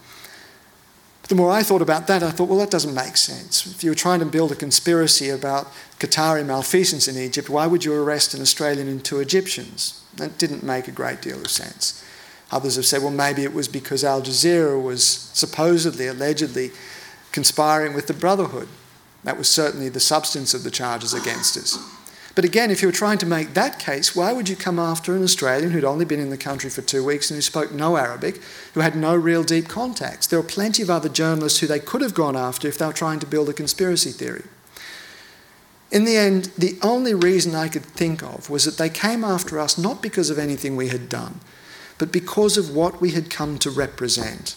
[1.28, 3.66] The more I thought about that, I thought, well, that doesn't make sense.
[3.66, 7.84] If you were trying to build a conspiracy about Qatari malfeasance in Egypt, why would
[7.84, 10.02] you arrest an Australian and two Egyptians?
[10.16, 12.02] That didn't make a great deal of sense.
[12.50, 16.70] Others have said, well, maybe it was because Al Jazeera was supposedly, allegedly
[17.30, 18.68] conspiring with the Brotherhood.
[19.24, 21.76] That was certainly the substance of the charges against us.
[22.38, 25.16] But again, if you were trying to make that case, why would you come after
[25.16, 27.96] an Australian who'd only been in the country for two weeks and who spoke no
[27.96, 28.40] Arabic,
[28.74, 30.28] who had no real deep contacts?
[30.28, 32.92] There were plenty of other journalists who they could have gone after if they were
[32.92, 34.44] trying to build a conspiracy theory.
[35.90, 39.58] In the end, the only reason I could think of was that they came after
[39.58, 41.40] us not because of anything we had done,
[41.98, 44.54] but because of what we had come to represent.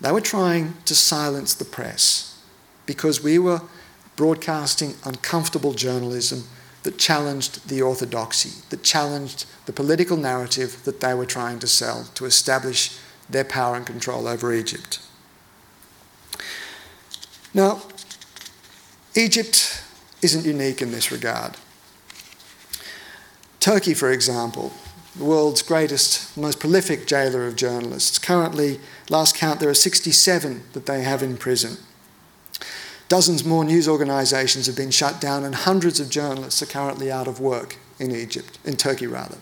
[0.00, 2.42] They were trying to silence the press
[2.86, 3.62] because we were
[4.16, 6.42] broadcasting uncomfortable journalism
[6.86, 12.04] that challenged the orthodoxy, that challenged the political narrative that they were trying to sell
[12.14, 12.96] to establish
[13.28, 15.00] their power and control over Egypt.
[17.52, 17.82] Now,
[19.16, 19.82] Egypt
[20.22, 21.56] isn't unique in this regard.
[23.58, 24.72] Turkey, for example,
[25.16, 28.20] the world's greatest, most prolific jailer of journalists.
[28.20, 31.78] Currently, last count, there are 67 that they have in prison.
[33.08, 37.28] Dozens more news organisations have been shut down, and hundreds of journalists are currently out
[37.28, 39.38] of work in Egypt, in Turkey rather.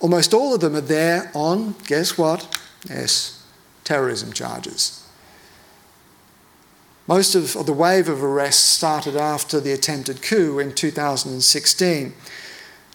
[0.00, 2.58] Almost all of them are there on, guess what?
[2.88, 3.42] Yes,
[3.84, 5.02] terrorism charges.
[7.06, 12.12] Most of the wave of arrests started after the attempted coup in 2016,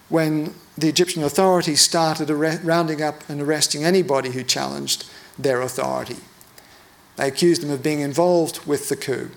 [0.08, 5.06] when the Egyptian authorities started rounding up and arresting anybody who challenged
[5.38, 6.18] their authority.
[7.16, 9.30] They accused them of being involved with the coup,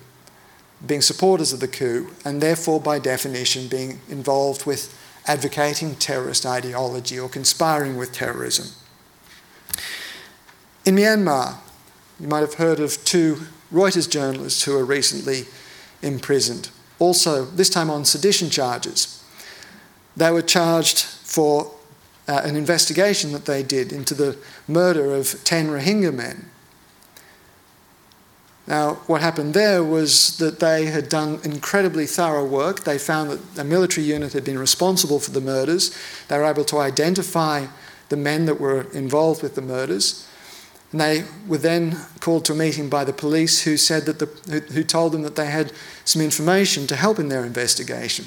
[0.86, 7.20] being supporters of the coup, and therefore, by definition, being involved with advocating terrorist ideology
[7.20, 8.68] or conspiring with terrorism.
[10.86, 11.58] In Myanmar,
[12.20, 15.46] you might have heard of two Reuters journalists who were recently
[16.02, 19.22] imprisoned, also, this time on sedition charges.
[20.16, 21.74] They were charged for
[22.28, 26.50] uh, an investigation that they did into the murder of 10 Rohingya men.
[28.68, 32.84] Now, what happened there was that they had done incredibly thorough work.
[32.84, 35.96] They found that a military unit had been responsible for the murders.
[36.28, 37.68] They were able to identify
[38.10, 40.28] the men that were involved with the murders.
[40.92, 44.30] And they were then called to a meeting by the police who said that the,
[44.50, 45.72] who, who told them that they had
[46.04, 48.26] some information to help in their investigation.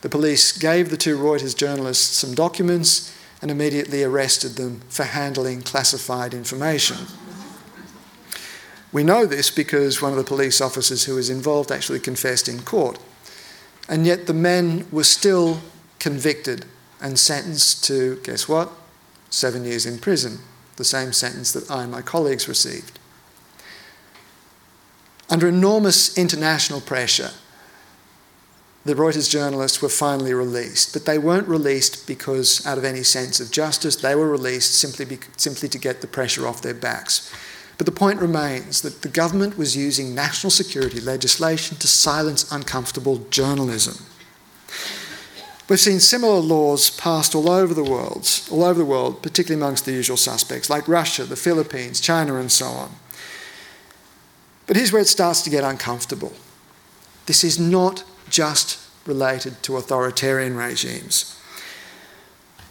[0.00, 5.62] The police gave the two Reuters journalists some documents and immediately arrested them for handling
[5.62, 6.96] classified information.
[8.92, 12.62] We know this because one of the police officers who was involved actually confessed in
[12.62, 12.98] court.
[13.88, 15.60] And yet the men were still
[15.98, 16.64] convicted
[17.00, 18.70] and sentenced to, guess what?
[19.30, 20.38] Seven years in prison,
[20.76, 22.98] the same sentence that I and my colleagues received.
[25.30, 27.30] Under enormous international pressure,
[28.84, 33.38] the Reuters journalists were finally released, but they weren't released because out of any sense
[33.38, 33.96] of justice.
[33.96, 37.30] They were released simply, be, simply to get the pressure off their backs.
[37.78, 43.18] But the point remains that the government was using national security legislation to silence uncomfortable
[43.30, 44.04] journalism.
[45.68, 49.84] We've seen similar laws passed all over the world, all over the world, particularly amongst
[49.84, 52.90] the usual suspects, like Russia, the Philippines, China, and so on.
[54.66, 56.32] But here's where it starts to get uncomfortable.
[57.26, 61.38] This is not just related to authoritarian regimes.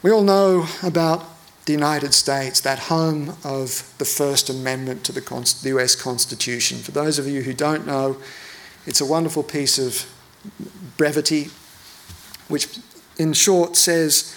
[0.02, 1.26] We all know about
[1.68, 6.78] the United States, that home of the First Amendment to the, US Constitution.
[6.80, 8.18] For those of you who don't know,
[8.86, 10.10] it's a wonderful piece of
[10.96, 11.50] brevity,
[12.48, 12.80] which
[13.18, 14.34] in short says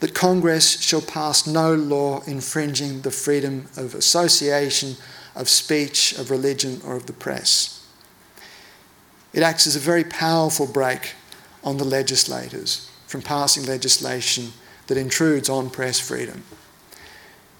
[0.00, 4.96] that Congress shall pass no law infringing the freedom of association,
[5.34, 7.88] of speech, of religion, or of the press.
[9.32, 11.14] It acts as a very powerful brake
[11.64, 14.52] on the legislators from passing legislation
[14.88, 16.44] that intrudes on press freedom.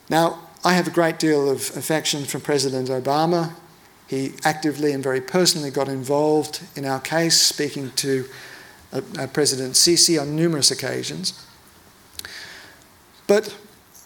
[0.09, 3.53] Now, I have a great deal of affection for President Obama.
[4.07, 8.27] He actively and very personally got involved in our case, speaking to
[8.93, 11.33] uh, uh, President Sisi on numerous occasions.
[13.27, 13.57] But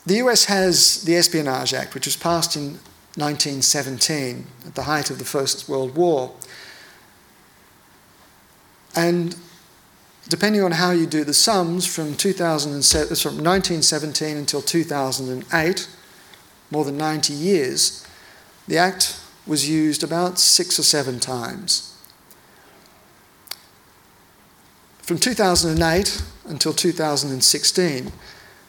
[0.06, 2.78] the US has the Espionage Act, which was passed in
[3.16, 6.32] 1917 at the height of the First World War.
[8.94, 9.36] And
[10.28, 15.88] depending on how you do the sums, from, 2007, from 1917 until 2008,
[16.70, 18.06] more than 90 years,
[18.66, 21.94] the Act was used about six or seven times.
[24.98, 28.12] From 2008 until 2016,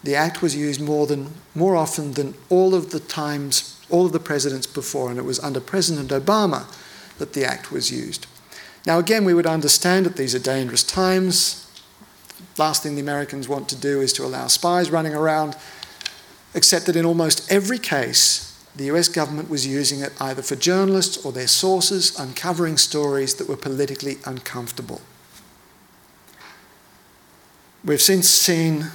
[0.01, 4.13] the Act was used more, than, more often than all of the times, all of
[4.13, 6.73] the presidents before, and it was under President Obama
[7.17, 8.25] that the Act was used.
[8.85, 11.65] Now, again, we would understand that these are dangerous times.
[12.57, 15.55] Last thing the Americans want to do is to allow spies running around,
[16.53, 21.23] except that in almost every case, the US government was using it either for journalists
[21.25, 25.01] or their sources, uncovering stories that were politically uncomfortable.
[27.83, 28.87] We've since seen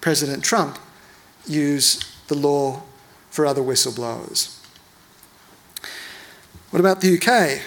[0.00, 0.78] President Trump
[1.46, 2.82] use the law
[3.30, 4.56] for other whistleblowers.
[6.70, 7.62] What about the UK?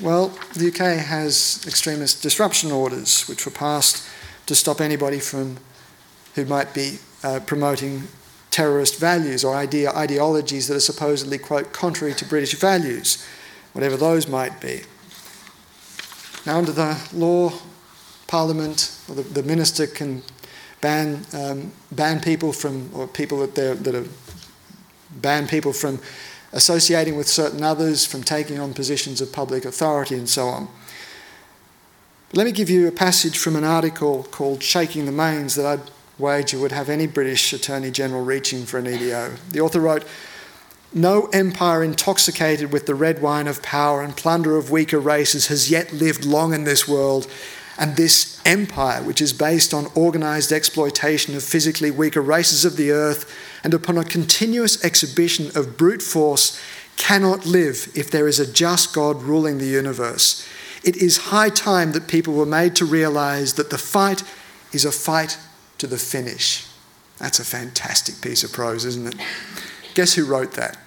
[0.00, 4.04] Well, the UK has extremist disruption orders, which were passed
[4.46, 5.58] to stop anybody from
[6.34, 8.08] who might be uh, promoting
[8.50, 13.24] terrorist values or idea, ideologies that are supposedly, quote, contrary to British values,
[13.72, 14.82] whatever those might be.
[16.44, 17.52] Now, under the law,
[18.26, 20.22] Parliament or the, the minister can
[20.80, 24.06] ban, um, ban people from, or people that, that are,
[25.20, 26.00] ban people from
[26.54, 30.68] associating with certain others, from taking on positions of public authority, and so on.
[32.32, 35.90] Let me give you a passage from an article called Shaking the Manes that I'd
[36.18, 39.34] wager would have any British Attorney General reaching for an EDO.
[39.50, 40.04] The author wrote,
[40.92, 45.70] no empire intoxicated with the red wine of power and plunder of weaker races has
[45.70, 47.26] yet lived long in this world,
[47.78, 52.90] and this empire, which is based on organized exploitation of physically weaker races of the
[52.90, 53.32] earth
[53.64, 56.60] and upon a continuous exhibition of brute force,
[56.96, 60.46] cannot live if there is a just God ruling the universe.
[60.84, 64.22] It is high time that people were made to realize that the fight
[64.72, 65.38] is a fight
[65.78, 66.66] to the finish.
[67.18, 69.20] That's a fantastic piece of prose, isn't it?
[69.94, 70.78] Guess who wrote that?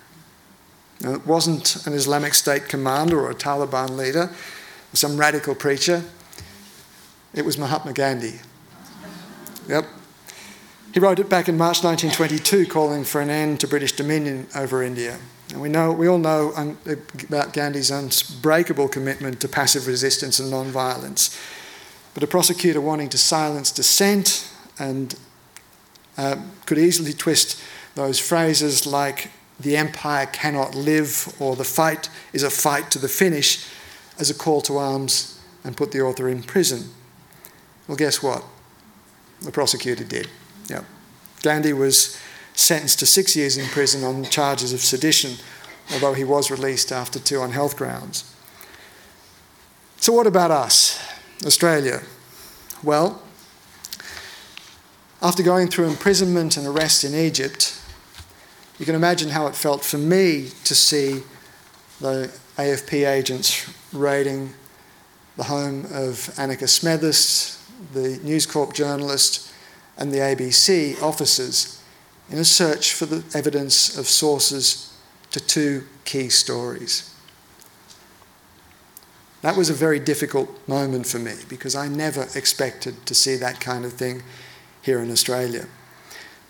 [1.02, 4.32] Now, it wasn't an Islamic State commander or a Taliban leader
[4.98, 6.04] some radical preacher.
[7.38, 8.40] It was Mahatma Gandhi.
[9.70, 9.86] Yep.
[10.92, 14.82] He wrote it back in March 1922, calling for an end to British dominion over
[14.82, 15.20] India.
[15.52, 16.80] And we, know, we all know un-
[17.30, 21.40] about Gandhi's unbreakable commitment to passive resistance and non-violence.
[22.16, 25.14] But a prosecutor wanting to silence dissent and
[26.18, 27.62] uh, could easily twist
[27.94, 29.30] those phrases like
[29.60, 33.64] the empire cannot live or the fight is a fight to the finish
[34.18, 36.90] as a call to arms and put the author in prison.
[37.88, 38.44] Well, guess what?
[39.42, 40.28] The prosecutor did.
[40.70, 40.86] Yep.
[41.42, 42.20] Gandhi was
[42.54, 45.36] sentenced to six years in prison on charges of sedition,
[45.94, 48.34] although he was released after two on health grounds.
[49.98, 51.00] So, what about us,
[51.46, 52.02] Australia?
[52.84, 53.22] Well,
[55.22, 57.80] after going through imprisonment and arrest in Egypt,
[58.80, 61.24] you can imagine how it felt for me to see
[62.00, 64.54] the AFP agents raiding
[65.36, 67.57] the home of Annika Smethurst,
[67.94, 69.52] the News Corp journalist,
[69.98, 71.82] and the ABC officers
[72.30, 74.94] in a search for the evidence of sources
[75.32, 77.14] to two key stories.
[79.42, 83.60] That was a very difficult moment for me because I never expected to see that
[83.60, 84.24] kind of thing
[84.82, 85.68] here in Australia.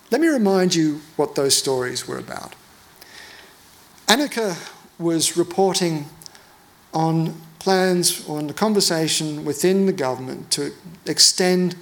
[0.10, 2.56] Let me remind you what those stories were about.
[4.08, 4.56] Annika
[4.98, 6.06] was reporting
[6.94, 7.36] on
[7.68, 10.72] plans or on the conversation within the government to
[11.06, 11.76] extend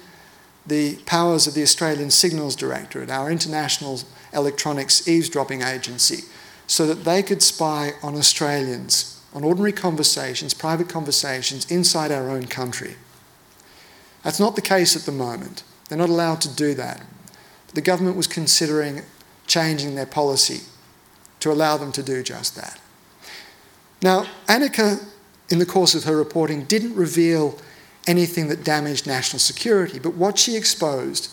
[0.66, 4.00] the powers of the Australian Signals Directorate, our international
[4.32, 6.24] electronics eavesdropping agency,
[6.66, 12.46] so that they could spy on Australians, on ordinary conversations, private conversations inside our own
[12.46, 12.96] country.
[14.24, 15.62] That's not the case at the moment.
[15.88, 17.00] They're not allowed to do that.
[17.74, 19.02] The government was considering
[19.46, 20.62] changing their policy
[21.38, 22.80] to allow them to do just that.
[24.02, 25.00] Now, Annika,
[25.48, 27.58] in the course of her reporting, didn't reveal
[28.06, 29.98] anything that damaged national security.
[29.98, 31.30] But what she exposed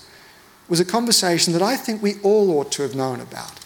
[0.67, 3.59] was a conversation that I think we all ought to have known about,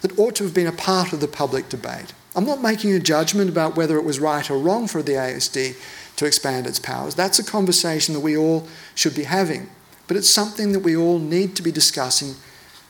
[0.00, 2.12] that ought to have been a part of the public debate.
[2.34, 5.76] I'm not making a judgment about whether it was right or wrong for the ASD
[6.16, 7.14] to expand its powers.
[7.14, 9.68] That's a conversation that we all should be having.
[10.06, 12.34] But it's something that we all need to be discussing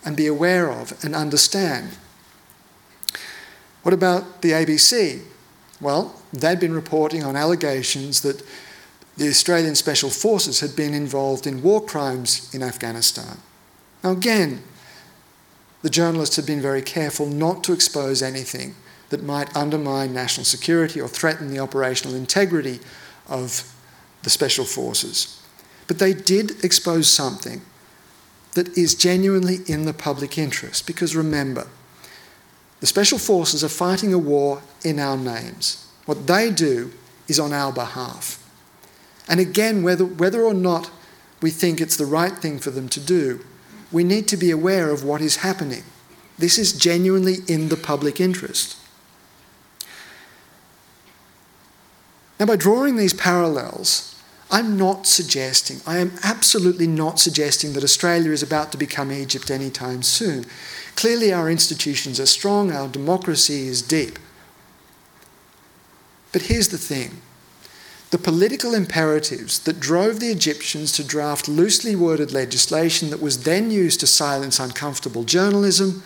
[0.05, 1.97] and be aware of and understand.
[3.83, 5.23] What about the ABC?
[5.83, 8.43] Well, they'd been reporting on allegations that
[9.17, 13.39] the Australian Special Forces had been involved in war crimes in Afghanistan.
[14.03, 14.63] Now, again,
[15.83, 18.77] the journalists had been very careful not to expose anything
[19.11, 22.79] that might undermine national security or threaten the operational integrity
[23.29, 23.71] of
[24.23, 25.43] the Special Forces.
[25.89, 27.61] But they did expose something
[28.53, 31.67] that is genuinely in the public interest, because remember,
[32.83, 35.87] the Special Forces are fighting a war in our names.
[36.05, 36.91] What they do
[37.29, 38.45] is on our behalf.
[39.29, 40.91] And again, whether, whether or not
[41.41, 43.45] we think it's the right thing for them to do,
[43.93, 45.85] we need to be aware of what is happening.
[46.37, 48.77] This is genuinely in the public interest.
[52.41, 54.21] Now, by drawing these parallels,
[54.51, 59.53] I'm not suggesting, I am absolutely not suggesting that Australia is about to become Egypt
[59.53, 60.47] anytime soon.
[60.97, 64.19] Clearly, our institutions are strong, our democracy is deep.
[66.33, 67.21] But here's the thing
[68.11, 73.71] the political imperatives that drove the Egyptians to draft loosely worded legislation that was then
[73.71, 76.03] used to silence uncomfortable journalism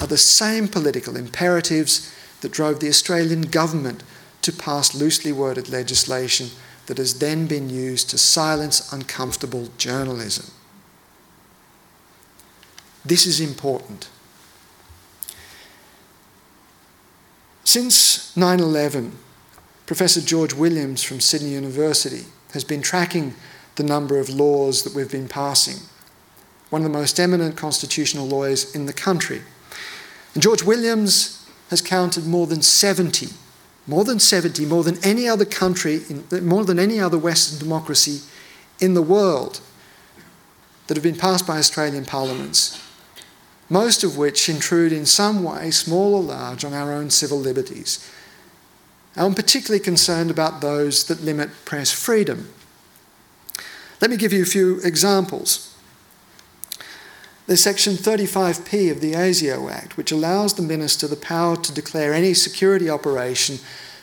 [0.00, 2.10] are the same political imperatives
[2.40, 4.02] that drove the Australian government
[4.40, 6.48] to pass loosely worded legislation
[6.86, 10.50] that has then been used to silence uncomfortable journalism.
[13.04, 14.08] This is important.
[17.64, 19.18] Since 9 11,
[19.86, 23.34] Professor George Williams from Sydney University has been tracking
[23.76, 25.78] the number of laws that we've been passing,
[26.70, 29.42] one of the most eminent constitutional lawyers in the country.
[30.34, 33.28] And George Williams has counted more than 70,
[33.86, 38.20] more than 70, more than any other country, in, more than any other Western democracy
[38.80, 39.60] in the world
[40.86, 42.80] that have been passed by Australian parliaments,
[43.68, 48.10] most of which intrude in some way, small or large, on our own civil liberties.
[49.16, 52.52] I'm particularly concerned about those that limit press freedom.
[54.00, 55.74] Let me give you a few examples.
[57.46, 62.14] There's Section 35P of the ASIO Act, which allows the Minister the power to declare
[62.14, 63.58] any security operation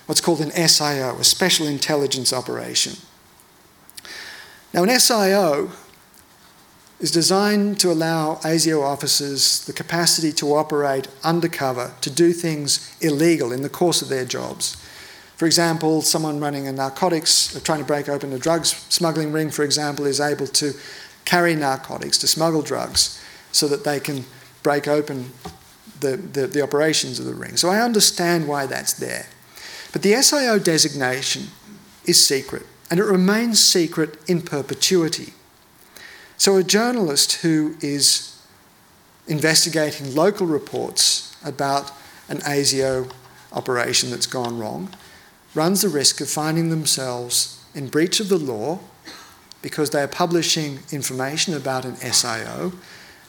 [0.06, 2.94] what's called an SIO, a Special Intelligence Operation.
[4.74, 5.72] Now, an SIO
[7.02, 13.52] is designed to allow ASIO officers the capacity to operate undercover, to do things illegal
[13.52, 14.76] in the course of their jobs.
[15.36, 19.50] For example, someone running a narcotics, uh, trying to break open a drugs smuggling ring,
[19.50, 20.74] for example, is able to
[21.26, 23.20] carry narcotics, to smuggle drugs,
[23.52, 24.24] so that they can
[24.62, 25.32] break open
[26.02, 27.58] the, the, the operations of the ring.
[27.58, 29.26] So I understand why that's there.
[29.92, 31.48] But the SIO designation
[32.06, 35.34] is secret, and it remains secret in perpetuity.
[36.42, 38.36] So a journalist who is
[39.28, 41.92] investigating local reports about
[42.30, 43.12] an ASIO
[43.54, 44.90] operation that's gone wrong
[45.54, 48.80] runs the risk of finding themselves in breach of the law
[49.62, 52.74] because they are publishing information about an SIO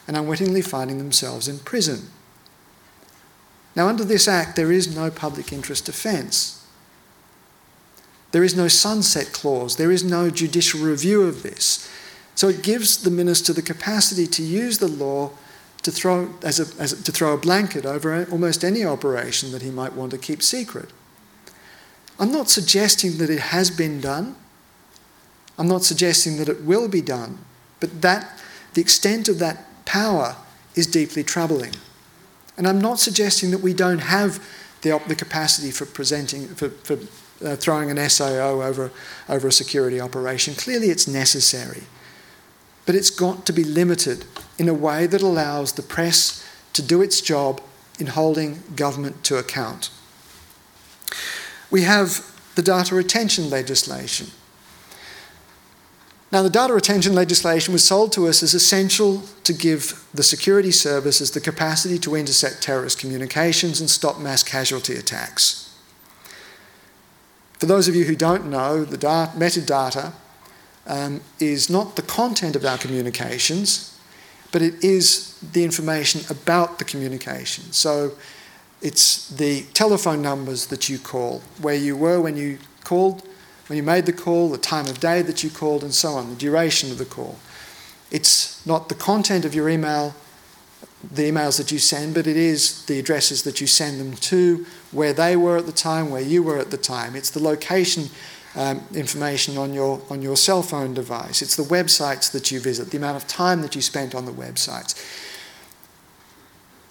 [0.09, 2.09] and unwittingly finding themselves in prison.
[3.77, 6.67] Now, under this Act, there is no public interest defence.
[8.31, 9.77] There is no sunset clause.
[9.77, 11.91] There is no judicial review of this.
[12.43, 15.30] So it gives the minister the capacity to use the law
[15.82, 19.62] to throw, as a, as a, to throw a blanket over almost any operation that
[19.62, 20.90] he might want to keep secret.
[22.18, 24.34] I'm not suggesting that it has been done.
[25.57, 27.38] I'm not suggesting that it will be done.
[27.78, 28.43] But that,
[28.74, 30.34] the extent of that power
[30.74, 31.74] is deeply troubling.
[32.57, 34.45] And I'm not suggesting that we don't have
[34.80, 36.99] the, the capacity for presenting, for, for
[37.47, 38.90] uh, throwing an SAO over,
[39.28, 40.55] over a security operation.
[40.55, 41.84] Clearly, it's necessary.
[42.87, 44.24] But it's got to be limited
[44.59, 47.61] in a way that allows the press to do its job
[47.99, 49.91] in holding government to account.
[51.70, 54.28] We have the data retention legislation.
[56.30, 60.70] Now, the data retention legislation was sold to us as essential to give the security
[60.70, 65.74] services the capacity to intercept terrorist communications and stop mass casualty attacks.
[67.59, 70.14] For those of you who don't know, the metadata
[70.87, 73.99] um, is not the content of our communications,
[74.51, 77.72] but it is the information about the communication.
[77.72, 78.12] So
[78.80, 83.22] it's the telephone numbers that you call, where you were when you called
[83.72, 86.28] when you made the call, the time of day that you called, and so on,
[86.28, 87.39] the duration of the call.
[88.11, 90.14] It's not the content of your email,
[91.03, 94.66] the emails that you send, but it is the addresses that you send them to,
[94.91, 97.16] where they were at the time, where you were at the time.
[97.16, 98.11] It's the location
[98.55, 101.42] um, information on your, on your cell phone device.
[101.42, 104.32] It's the websites that you visit, the amount of time that you spent on the
[104.32, 104.94] websites.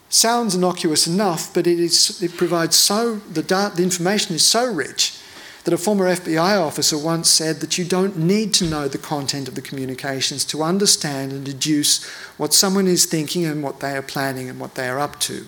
[0.10, 5.18] Sounds innocuous enough, but it, is, it provides so, the, the information is so rich
[5.64, 9.48] that a former FBI officer once said that you don't need to know the content
[9.48, 12.04] of the communications to understand and deduce
[12.38, 15.46] what someone is thinking and what they are planning and what they are up to.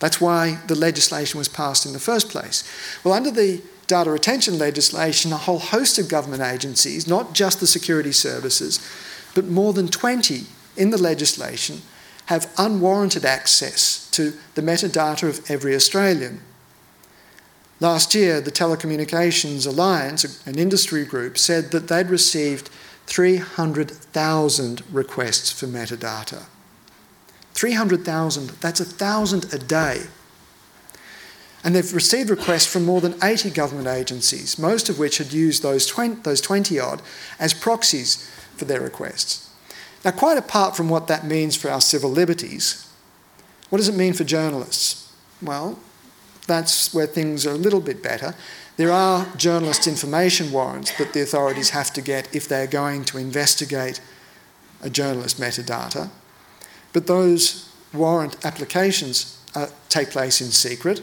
[0.00, 2.62] That's why the legislation was passed in the first place.
[3.02, 7.66] Well, under the data retention legislation, a whole host of government agencies, not just the
[7.66, 8.80] security services,
[9.34, 10.44] but more than 20
[10.76, 11.82] in the legislation,
[12.26, 16.40] have unwarranted access to the metadata of every Australian.
[17.80, 22.70] Last year, the Telecommunications Alliance, an industry group, said that they'd received
[23.06, 26.44] 300,000 requests for metadata.
[27.52, 30.04] 300,000, that's a thousand a day.
[31.64, 35.62] And they've received requests from more than 80 government agencies, most of which had used
[35.62, 37.00] those 20, those 20 odd
[37.40, 39.50] as proxies for their requests.
[40.04, 42.86] Now, quite apart from what that means for our civil liberties,
[43.70, 45.10] what does it mean for journalists?
[45.40, 45.78] Well,
[46.46, 48.34] that's where things are a little bit better.
[48.76, 53.18] There are journalist information warrants that the authorities have to get if they're going to
[53.18, 54.00] investigate
[54.82, 56.10] a journalist metadata.
[56.92, 61.02] But those warrant applications uh, take place in secret.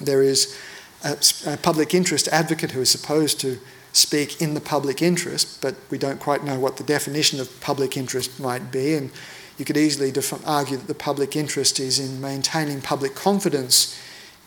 [0.00, 0.56] There is
[1.04, 3.58] a, a, public interest advocate who is supposed to
[3.92, 7.96] speak in the public interest, but we don't quite know what the definition of public
[7.96, 8.94] interest might be.
[8.94, 9.10] And
[9.58, 10.12] you could easily
[10.46, 13.98] argue that the public interest is in maintaining public confidence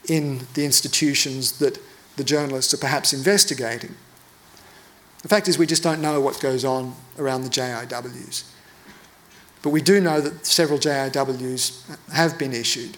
[0.08, 1.78] in the institutions that
[2.16, 3.95] the journalists are perhaps investigating.
[5.22, 8.43] The fact is, we just don't know what goes on around the JIWs.
[9.62, 12.97] But we do know that several JIWs have been issued.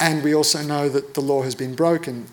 [0.00, 2.26] And we also know that the law has been broken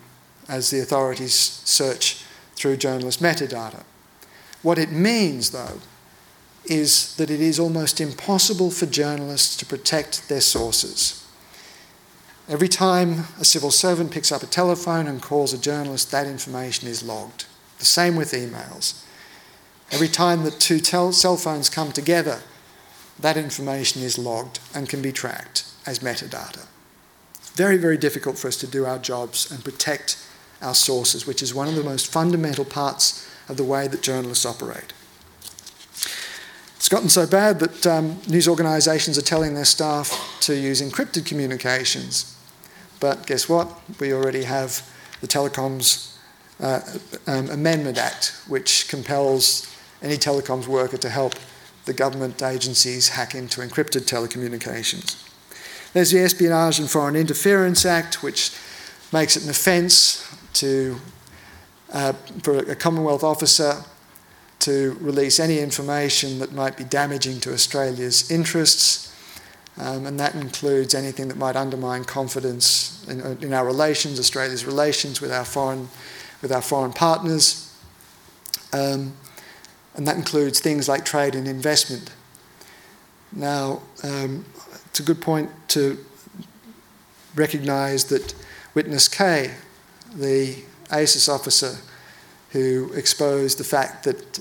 [0.48, 3.84] as the authorities search through journalist metadata.
[4.62, 5.80] What it means, though,
[6.64, 11.26] is that it is almost impossible for journalists to protect their sources.
[12.48, 16.88] Every time a civil servant picks up a telephone and calls a journalist, that information
[16.88, 17.46] is logged.
[17.78, 19.04] The same with emails.
[19.90, 22.40] Every time that two tel- cell phones come together,
[23.18, 26.66] that information is logged and can be tracked as metadata.
[27.54, 30.18] Very, very difficult for us to do our jobs and protect
[30.62, 34.46] our sources, which is one of the most fundamental parts of the way that journalists
[34.46, 34.92] operate.
[36.76, 41.26] It's gotten so bad that um, news organisations are telling their staff to use encrypted
[41.26, 42.36] communications.
[43.00, 43.68] But guess what?
[44.00, 44.88] We already have
[45.20, 46.16] the Telecoms
[46.60, 46.80] uh,
[47.26, 49.68] um, Amendment Act, which compels
[50.02, 51.34] any telecoms worker to help
[51.84, 55.31] the government agencies hack into encrypted telecommunications.
[55.92, 58.52] There's the Espionage and Foreign Interference Act, which
[59.12, 60.96] makes it an offence to,
[61.92, 63.84] uh, for a Commonwealth officer
[64.60, 69.14] to release any information that might be damaging to Australia's interests,
[69.76, 75.20] um, and that includes anything that might undermine confidence in, in, our relations, Australia's relations
[75.20, 75.88] with our foreign,
[76.40, 77.76] with our foreign partners,
[78.72, 79.12] um,
[79.94, 82.10] and that includes things like trade and investment.
[83.32, 84.46] Now, um,
[84.92, 85.96] it's a good point to
[87.34, 88.34] recognise that
[88.74, 89.52] Witness K,
[90.14, 91.78] the ASIS officer
[92.50, 94.40] who exposed the fact that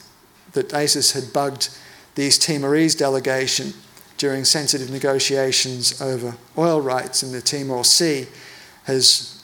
[0.51, 1.69] that ASIS had bugged
[2.15, 3.73] the East Timorese delegation
[4.17, 8.27] during sensitive negotiations over oil rights in the Timor Sea
[8.83, 9.41] has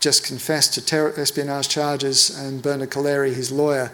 [0.00, 3.90] just confessed to terror espionage charges, and Bernard Collaery, his lawyer,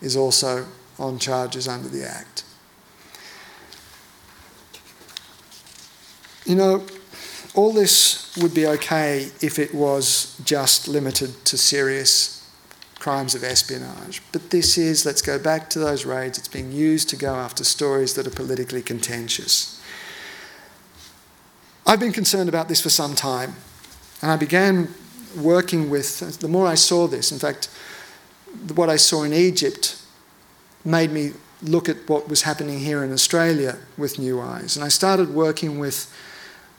[0.00, 0.66] is also
[0.98, 2.44] on charges under the Act.
[6.50, 6.84] You know,
[7.54, 12.44] all this would be okay if it was just limited to serious
[12.98, 14.20] crimes of espionage.
[14.32, 17.62] But this is, let's go back to those raids, it's being used to go after
[17.62, 19.80] stories that are politically contentious.
[21.86, 23.54] I've been concerned about this for some time,
[24.20, 24.92] and I began
[25.40, 27.68] working with, the more I saw this, in fact,
[28.74, 30.02] what I saw in Egypt
[30.84, 31.30] made me
[31.62, 34.74] look at what was happening here in Australia with new eyes.
[34.74, 36.12] And I started working with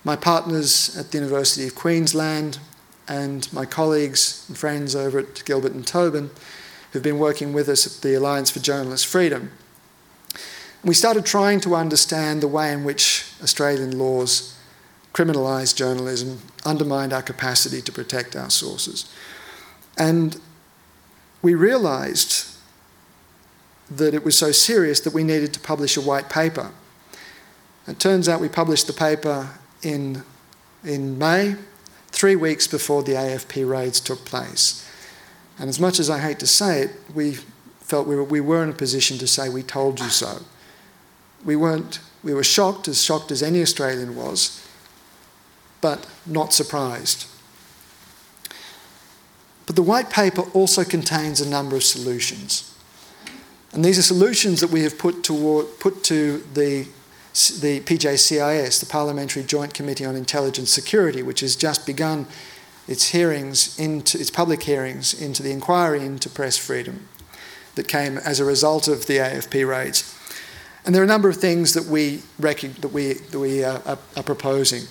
[0.03, 2.59] my partners at the University of Queensland,
[3.07, 6.29] and my colleagues and friends over at Gilbert and Tobin
[6.91, 9.51] who've been working with us at the Alliance for Journalist Freedom.
[10.83, 14.57] We started trying to understand the way in which Australian laws
[15.13, 19.11] criminalised journalism, undermined our capacity to protect our sources.
[19.97, 20.39] And
[21.41, 22.47] we realised
[23.89, 26.71] that it was so serious that we needed to publish a white paper.
[27.87, 29.49] It turns out we published the paper
[29.83, 30.23] in,
[30.83, 31.55] in May
[32.07, 34.87] three weeks before the AFP raids took place.
[35.57, 37.37] And as much as I hate to say it, we
[37.79, 40.39] felt we were, we were in a position to say, We told you so.
[41.43, 44.65] We, weren't, we were shocked, as shocked as any Australian was,
[45.81, 47.27] but not surprised.
[49.65, 52.67] But the white paper also contains a number of solutions.
[53.71, 56.87] And these are solutions that we have put, toward, put to the
[57.33, 62.27] the PJCIS, the Parliamentary Joint Committee on Intelligence Security, which has just begun
[62.87, 67.07] its hearings into its public hearings into the inquiry into press freedom
[67.75, 70.17] that came as a result of the AFP raids.
[70.85, 73.99] And there are a number of things that we, that we, that we uh, are,
[74.17, 74.83] are proposing.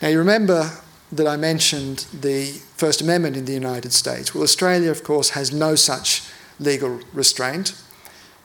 [0.00, 0.70] Now, you remember
[1.12, 4.34] that I mentioned the First Amendment in the United States.
[4.34, 6.22] Well, Australia, of course, has no such
[6.58, 7.74] legal restraint.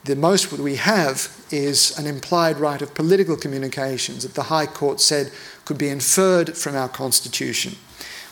[0.06, 5.02] The most we have is an implied right of political communications that the High Court
[5.02, 5.32] said
[5.66, 7.76] could be inferred from our Constitution.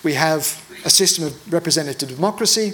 [0.04, 2.74] We have a system of representative democracy,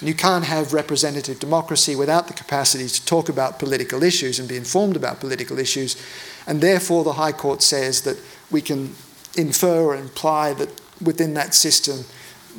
[0.00, 4.48] and you can't have representative democracy without the capacity to talk about political issues and
[4.48, 6.00] be informed about political issues.
[6.46, 8.16] And therefore, the High Court says that
[8.50, 8.94] we can
[9.36, 12.04] infer or imply that within that system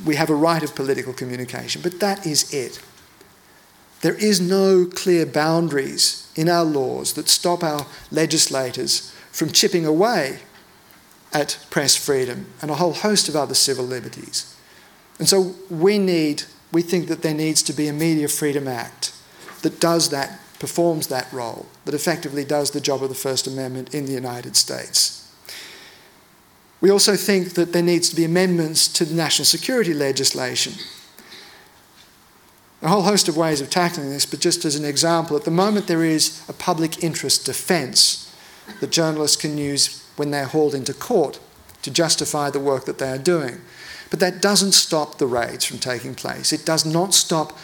[0.06, 1.82] we have a right of political communication.
[1.82, 2.82] But that is it.
[4.04, 10.40] There is no clear boundaries in our laws that stop our legislators from chipping away
[11.32, 14.58] at press freedom and a whole host of other civil liberties.
[15.20, 16.44] And so we need,
[16.74, 19.14] we think that there needs to be a Media Freedom Act
[19.62, 23.96] that does that, performs that role, that effectively does the job of the First Amendment
[23.96, 25.34] in the United States.
[26.82, 30.74] We also think that there needs to be amendments to the national security legislation
[32.84, 35.52] a whole host of ways of tackling this, but just as an example, at the
[35.52, 38.36] moment there is a public interest defence
[38.82, 41.40] that journalists can use when they're hauled into court
[41.82, 43.62] to justify the work that they are doing.
[44.10, 46.52] But that doesn't stop the raids from taking place.
[46.52, 47.58] It does not stop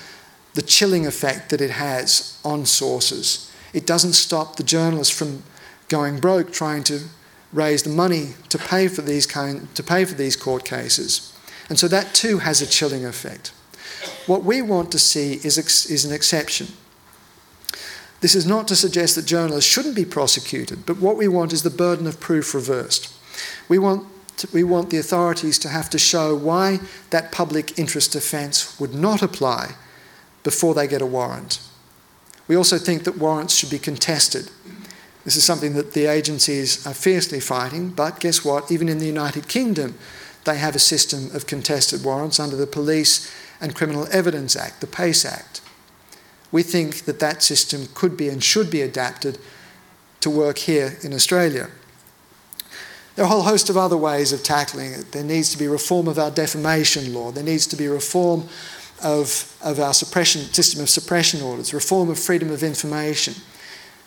[0.53, 3.51] the chilling effect that it has on sources.
[3.74, 5.43] It doesn't stop the journalists from
[5.89, 7.01] going broke trying to
[7.51, 11.34] raise the money to pay for these kind, to pay for these court cases.
[11.67, 13.51] And so that too has a chilling effect.
[14.26, 16.68] What we want to see is, is an exception.
[18.22, 21.64] This is not to suggest that journalists shouldn't be prosecuted, but what we want is
[21.64, 23.14] the burden of proof reversed.
[23.70, 24.06] We want,
[24.38, 26.80] to, we want the authorities to have to show why
[27.12, 29.76] that public interest defence would not apply
[30.43, 31.62] before they get a warrant.
[32.47, 34.50] We also think that warrants should be contested.
[35.24, 38.72] This is something that the agencies are fiercely fighting, but guess what?
[38.72, 39.95] Even in the United Kingdom,
[40.45, 43.32] they have a system of contested warrants under the Police
[43.62, 45.62] and Criminal Evidence Act, the PACE Act.
[46.51, 49.38] we think that that system could be and should be adapted
[50.22, 51.70] to work here in Australia.
[53.16, 55.12] There are a whole host of other ways of tackling it.
[55.12, 57.32] There needs to be reform of our defamation law.
[57.32, 58.47] There needs to be reform
[59.03, 63.36] of, of our suppression, system of suppression orders, reform of freedom of information.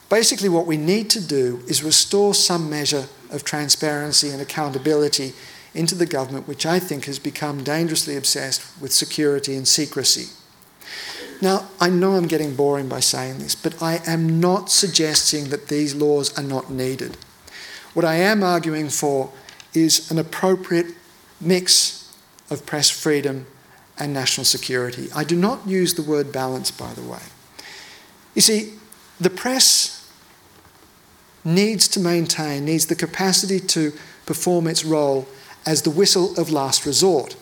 [0.09, 5.33] Basically, what we need to do is restore some measure of transparency and accountability
[5.75, 10.33] into the government, which I think has become dangerously obsessed with security and secrecy.
[11.41, 15.69] Now, I know I'm getting boring by saying this, but I am not suggesting that
[15.69, 17.17] these laws are not needed.
[17.95, 19.33] What I am arguing for
[19.75, 20.87] is an appropriate
[21.41, 22.15] mix
[22.51, 23.47] of press freedom
[23.99, 25.09] and national security.
[25.15, 27.23] I do not use the word balance, by the way.
[28.35, 28.75] You see,
[29.21, 30.09] the press
[31.45, 33.93] needs to maintain, needs the capacity to
[34.27, 35.27] perform its role
[35.67, 37.37] as the whistle of last resort.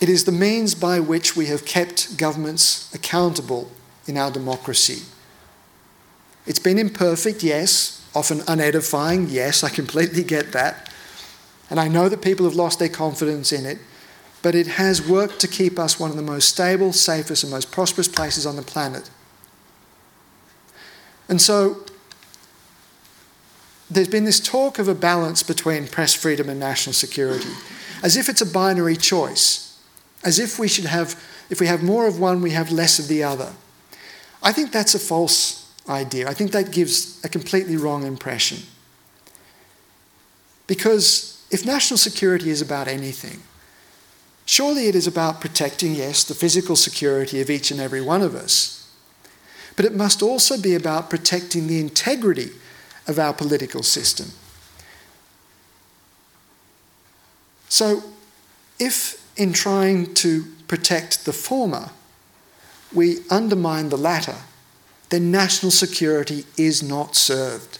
[0.00, 3.70] It is the means by which we have kept governments accountable
[4.06, 5.02] in our democracy.
[6.46, 10.90] It's been imperfect, yes, often unedifying, yes, I completely get that.
[11.68, 13.78] And I know that people have lost their confidence in it,
[14.42, 17.70] but it has worked to keep us one of the most stable, safest, and most
[17.70, 19.10] prosperous places on the planet.
[21.28, 21.84] And so
[23.90, 27.50] there's been this talk of a balance between press freedom and national security,
[28.02, 29.78] as if it's a binary choice,
[30.22, 31.20] as if we should have,
[31.50, 33.52] if we have more of one, we have less of the other.
[34.42, 36.28] I think that's a false idea.
[36.28, 38.58] I think that gives a completely wrong impression.
[40.66, 43.42] Because if national security is about anything,
[44.46, 48.36] surely it is about protecting, yes, the physical security of each and every one of
[48.36, 48.88] us,
[49.74, 52.50] but it must also be about protecting the integrity
[53.10, 54.30] of our political system.
[57.68, 58.02] So,
[58.78, 61.90] if in trying to protect the former,
[62.92, 64.36] we undermine the latter,
[65.10, 67.78] then national security is not served.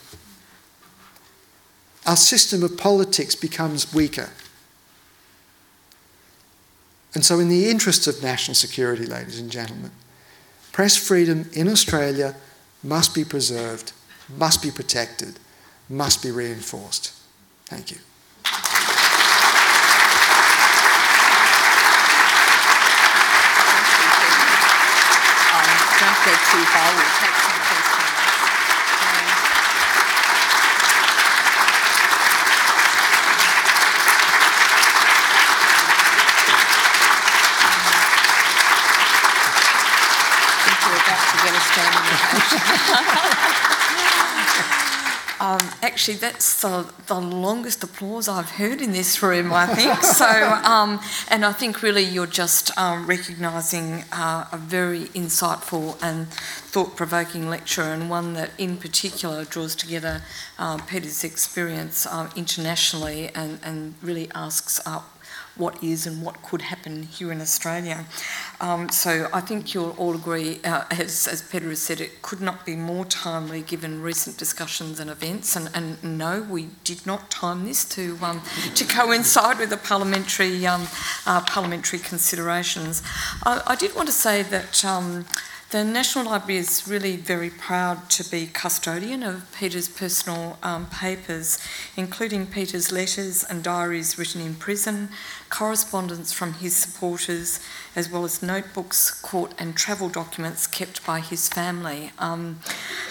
[2.07, 4.31] Our system of politics becomes weaker.
[7.15, 9.91] And so, in the interests of national security, ladies and gentlemen,
[10.73, 12.37] press freedom in Australia
[12.83, 13.93] must be preserved
[14.37, 15.39] must be protected,
[15.89, 17.13] must be reinforced.
[17.67, 17.99] Thank you.
[25.51, 25.71] Um,
[26.01, 26.89] don't go too far.
[26.95, 28.11] We'll take some questions.
[40.51, 42.63] I think you're about to get a standing ovation.
[45.41, 45.65] Um,
[46.01, 50.03] actually, that's the, the longest applause I've heard in this room, I think.
[50.03, 50.25] so,
[50.65, 50.99] um,
[51.29, 57.51] and I think really you're just um, recognising uh, a very insightful and thought provoking
[57.51, 60.23] lecture, and one that in particular draws together
[60.59, 65.03] uh, Peter's experience uh, internationally and, and really asks uh,
[65.57, 68.07] what is and what could happen here in Australia.
[68.61, 72.41] Um, so I think you'll all agree, uh, as, as Peter has said, it could
[72.41, 75.57] not be more timely given recent discussions and events.
[75.57, 78.43] And, and no, we did not time this to um,
[78.75, 80.87] to coincide with the parliamentary um,
[81.27, 83.03] uh, parliamentary considerations.
[83.45, 84.85] I, I, did want to say that.
[84.85, 85.27] Um,
[85.71, 91.61] the National Library is really very proud to be custodian of Peter's personal um, papers,
[91.97, 95.11] including Peter's letters and diaries written in prison,
[95.51, 97.61] correspondence from his supporters,
[97.95, 102.13] as well as notebooks, court, and travel documents kept by his family.
[102.19, 102.61] Um,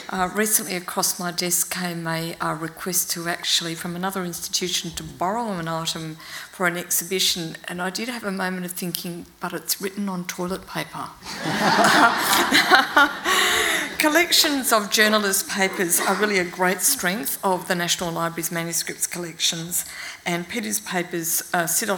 [0.10, 5.52] uh, recently, across my desk came a, request to actually from another institution to borrow
[5.54, 6.18] an item
[6.52, 10.26] for an exhibition, and I did have a moment of thinking, but it's written on
[10.26, 11.10] toilet paper.
[14.00, 19.84] Collections of journalists' papers are really a great strength of the National Library's manuscripts collections,
[20.26, 21.90] and Peter's papers uh, sit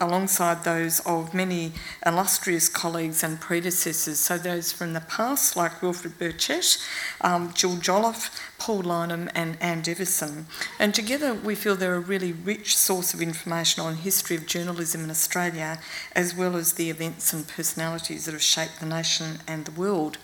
[0.00, 1.72] alongside those of many
[2.04, 4.18] illustrious colleagues and predecessors.
[4.18, 6.78] So, those from the past, like Wilfred Burchett,
[7.20, 10.44] um, Jill Jolliffe, Paul Lyneham, and Anne Deveson.
[10.78, 15.04] And together, we feel they're a really rich source of information on history of journalism
[15.04, 15.80] in Australia,
[16.14, 20.18] as well as the events and personalities that have shaped the nation and the world.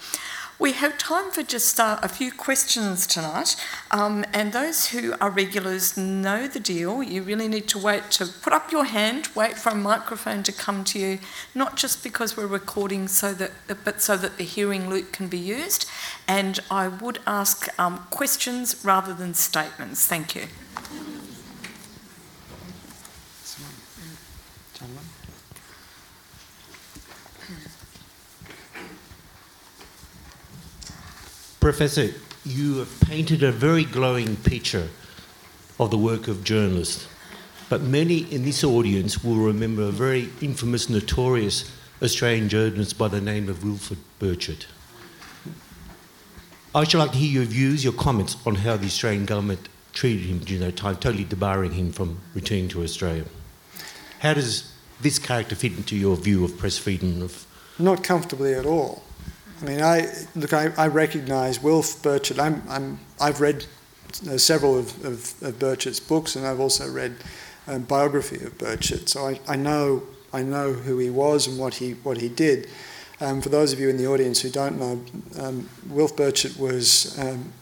[0.62, 3.56] We have time for just uh, a few questions tonight,
[3.90, 7.02] um, and those who are regulars know the deal.
[7.02, 10.52] You really need to wait to put up your hand, wait for a microphone to
[10.52, 11.18] come to you,
[11.52, 13.50] not just because we're recording, so that
[13.84, 15.84] but so that the hearing loop can be used.
[16.28, 20.06] And I would ask um, questions rather than statements.
[20.06, 20.46] Thank you.
[31.62, 32.10] Professor,
[32.44, 34.88] you have painted a very glowing picture
[35.78, 37.06] of the work of journalists,
[37.68, 41.70] but many in this audience will remember a very infamous, notorious
[42.02, 44.66] Australian journalist by the name of Wilfred Burchett.
[46.74, 50.26] I should like to hear your views, your comments on how the Australian government treated
[50.26, 53.26] him during that time, totally debarring him from returning to Australia.
[54.18, 57.22] How does this character fit into your view of press freedom?
[57.22, 57.46] Of
[57.78, 59.04] Not comfortably at all.
[59.62, 60.52] I mean, I look.
[60.52, 62.40] I, I recognise Wilf Burchett.
[62.40, 63.66] I'm, I'm, I've read
[64.28, 67.14] uh, several of, of, of, Burchett's books, and I've also read
[67.68, 69.08] a biography of Burchett.
[69.08, 70.02] So I, I know
[70.32, 72.68] I know who he was and what he what he did.
[73.20, 75.00] Um, for those of you in the audience who don't know,
[75.40, 77.52] um, Wilf Burchett was um,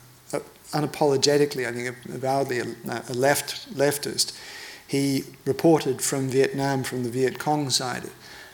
[0.73, 2.65] unapologetically, I think, avowedly a,
[3.09, 4.35] a left leftist.
[4.87, 8.05] He reported from Vietnam, from the Viet Cong side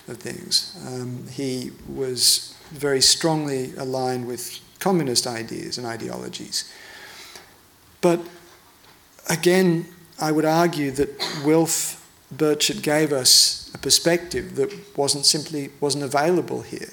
[0.09, 0.76] of things.
[0.84, 6.71] Um, he was very strongly aligned with communist ideas and ideologies.
[8.01, 8.21] But
[9.29, 9.87] again,
[10.21, 11.11] I would argue that
[11.45, 12.03] Wilf
[12.35, 16.93] Burchett gave us a perspective that wasn't simply wasn't available here.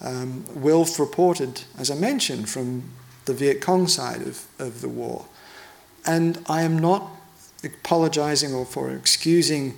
[0.00, 2.82] Um, Wilf reported, as I mentioned, from
[3.24, 5.26] the Viet Cong side of, of the war.
[6.06, 7.10] And I am not
[7.64, 9.74] apologising or for excusing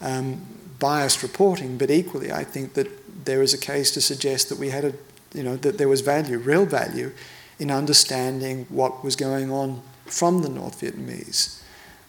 [0.00, 0.44] um,
[0.78, 4.70] biased reporting, but equally I think that there is a case to suggest that we
[4.70, 4.92] had a,
[5.34, 7.12] you know, that there was value, real value,
[7.58, 11.60] in understanding what was going on from the North Vietnamese.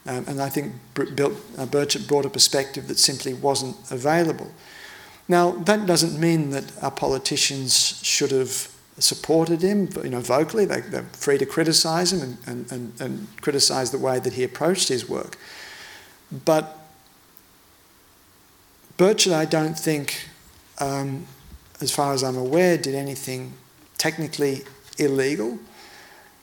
[0.08, 4.50] Um, and I think uh, Burchett brought a perspective that simply wasn't available.
[5.28, 10.66] Now, that doesn't mean that our politicians should have supported him, you know, vocally.
[10.66, 14.44] They, are free to criticise him and, and, and, and criticise the way that he
[14.44, 15.38] approached his work.
[16.46, 16.78] But
[18.98, 20.28] Burchett, I don't think,
[20.80, 21.26] um,
[21.80, 23.54] as far as I'm aware, did anything
[23.98, 24.62] technically
[24.98, 25.60] illegal.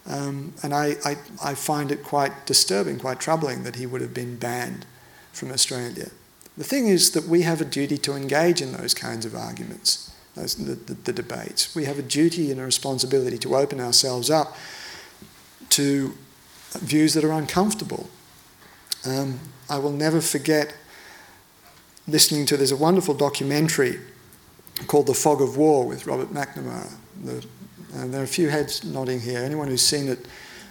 [0.06, 4.14] Um, and I, I, I, find it quite disturbing, quite troubling that he would have
[4.14, 4.86] been banned
[5.32, 6.08] from Australia.
[6.56, 10.10] The thing is that we have a duty to engage in those kinds of arguments,
[10.34, 11.74] those, the, the, the debates.
[11.74, 14.56] We have a duty and a responsibility to open ourselves up
[15.70, 16.16] to
[16.72, 18.08] views that are uncomfortable.
[19.06, 20.74] Um, I will never forget
[22.06, 24.00] listening to, there's a wonderful documentary
[24.86, 26.90] called The Fog of War with Robert McNamara.
[27.24, 27.44] The,
[27.94, 29.40] and there are a few heads nodding here.
[29.40, 30.26] Anyone who's seen it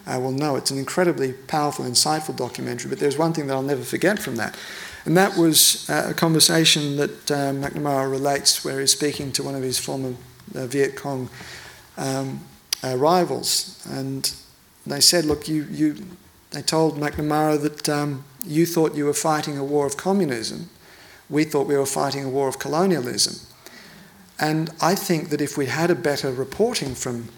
[0.05, 2.89] uh, will know it's an incredibly powerful, insightful documentary.
[2.89, 4.57] But there's one thing that I'll never forget from that.
[5.05, 9.55] And that was uh, a conversation that uh, McNamara relates where he's speaking to one
[9.55, 10.13] of his former
[10.55, 11.29] uh, Viet Cong
[11.97, 12.41] um,
[12.83, 13.85] uh, rivals.
[13.89, 14.31] And
[14.85, 15.95] they said, Look, you, you,
[16.51, 20.69] they told McNamara that um, you thought you were fighting a war of communism.
[21.29, 23.46] We thought we were fighting a war of colonialism.
[24.39, 27.29] And I think that if we had a better reporting from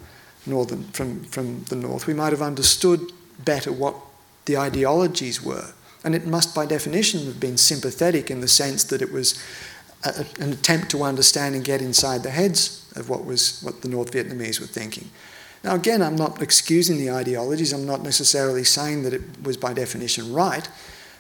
[0.46, 3.12] northern from, from the north, we might have understood
[3.44, 3.96] better what
[4.46, 5.74] the ideologies were.
[6.04, 9.42] And it must, by definition, have been sympathetic in the sense that it was
[10.04, 13.90] a, an attempt to understand and get inside the heads of what was what the
[13.90, 15.10] North Vietnamese were thinking.
[15.64, 17.74] Now, again, I'm not excusing the ideologies.
[17.74, 20.68] I'm not necessarily saying that it was by definition right,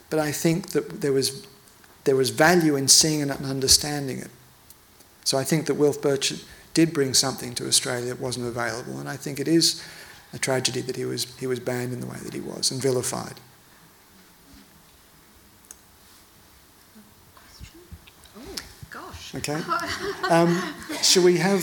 [0.09, 1.45] but I think that there was
[2.05, 4.29] there was value in seeing and understanding it.
[5.29, 9.07] So I think that Wilf Burchett did bring something to Australia that wasn't available, and
[9.07, 9.79] I think it is
[10.33, 12.81] a tragedy that he was, he was banned in the way that he was and
[12.81, 13.35] vilified.
[18.35, 18.55] Oh,
[18.89, 19.35] gosh.
[19.35, 19.61] Okay.
[20.31, 20.59] Um,
[21.03, 21.61] shall we have.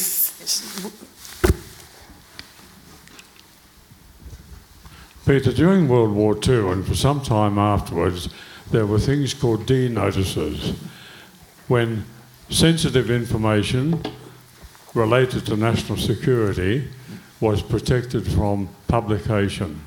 [5.26, 8.28] Peter, during World War II and for some time afterwards,
[8.70, 10.78] there were things called D notices
[11.66, 12.04] when
[12.50, 14.02] sensitive information
[14.94, 16.88] related to national security
[17.40, 19.80] was protected from publication.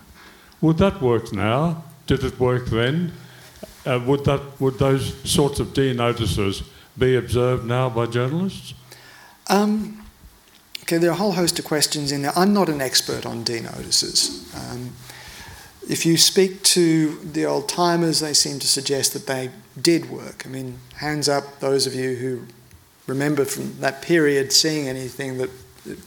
[0.61, 1.83] Would that work now?
[2.05, 3.11] Did it work then?
[3.85, 6.63] Uh, would, that, would those sorts of D notices
[6.97, 8.73] be observed now by journalists?
[9.47, 10.05] Um,
[10.83, 12.33] okay, there are a whole host of questions in there.
[12.35, 14.53] I'm not an expert on D notices.
[14.55, 14.91] Um,
[15.87, 19.49] if you speak to the old timers, they seem to suggest that they
[19.81, 20.45] did work.
[20.45, 22.41] I mean, hands up, those of you who
[23.07, 25.49] remember from that period seeing anything that,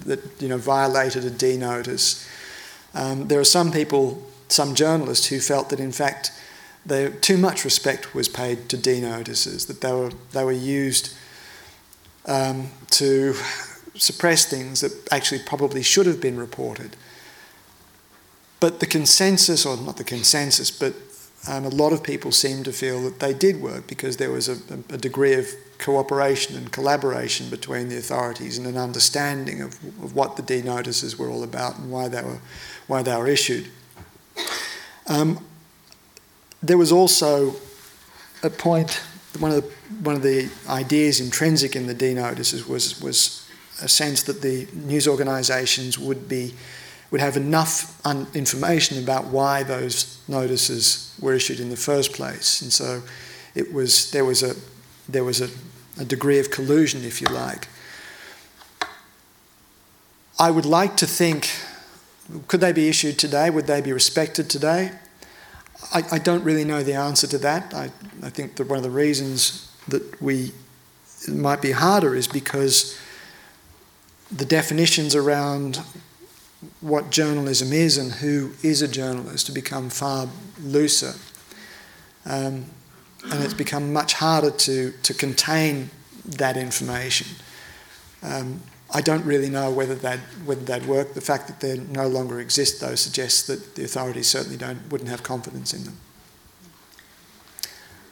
[0.05, 2.29] that you know, violated a D notice.
[2.95, 6.31] Um, there are some people, some journalists, who felt that in fact
[6.85, 11.17] they, too much respect was paid to D notices, that they were, they were used
[12.27, 13.35] um, to
[13.95, 16.97] suppress things that actually probably should have been reported.
[18.63, 20.95] But the consensus, or not the consensus, but
[21.49, 24.49] um, a lot of people seemed to feel that they did work because there was
[24.49, 24.57] a,
[24.89, 25.49] a, degree of
[25.79, 31.19] cooperation and collaboration between the authorities and an understanding of, of what the D notices
[31.19, 32.39] were all about and why they were,
[32.87, 33.69] why they were issued.
[35.09, 35.45] Um,
[36.63, 37.57] there was also
[38.45, 39.03] a point,
[39.41, 39.71] one of, the,
[40.05, 43.51] one of the ideas intrinsic in the D notices was, was
[43.83, 46.55] a sense that the news organisations would be
[47.13, 52.63] would have enough un- information about why those notices were issued in the first place,
[52.63, 53.03] and so
[53.55, 54.57] it was there was a
[55.09, 55.49] there was a,
[56.01, 57.69] a degree of collusion, if you like.
[60.39, 61.51] I would like to think,
[62.49, 63.51] could they be issued today?
[63.51, 64.93] Would they be respected today?
[65.93, 67.75] I, I don't really know the answer to that.
[67.75, 67.91] I,
[68.23, 70.53] I think that one of the reasons that we
[71.29, 72.99] might be harder is because
[74.31, 75.81] the definitions around
[76.81, 80.29] what journalism is and who is a journalist to become far
[80.63, 81.15] looser.
[82.25, 82.67] Um,
[83.31, 85.91] and it's become much harder to, to contain
[86.25, 87.29] that information.
[88.23, 88.63] Um,
[88.95, 91.15] I don't really know whether that whether that work.
[91.15, 95.09] The fact that they no longer exist, though, suggests that the authorities certainly don't wouldn't
[95.09, 95.97] have confidence in them.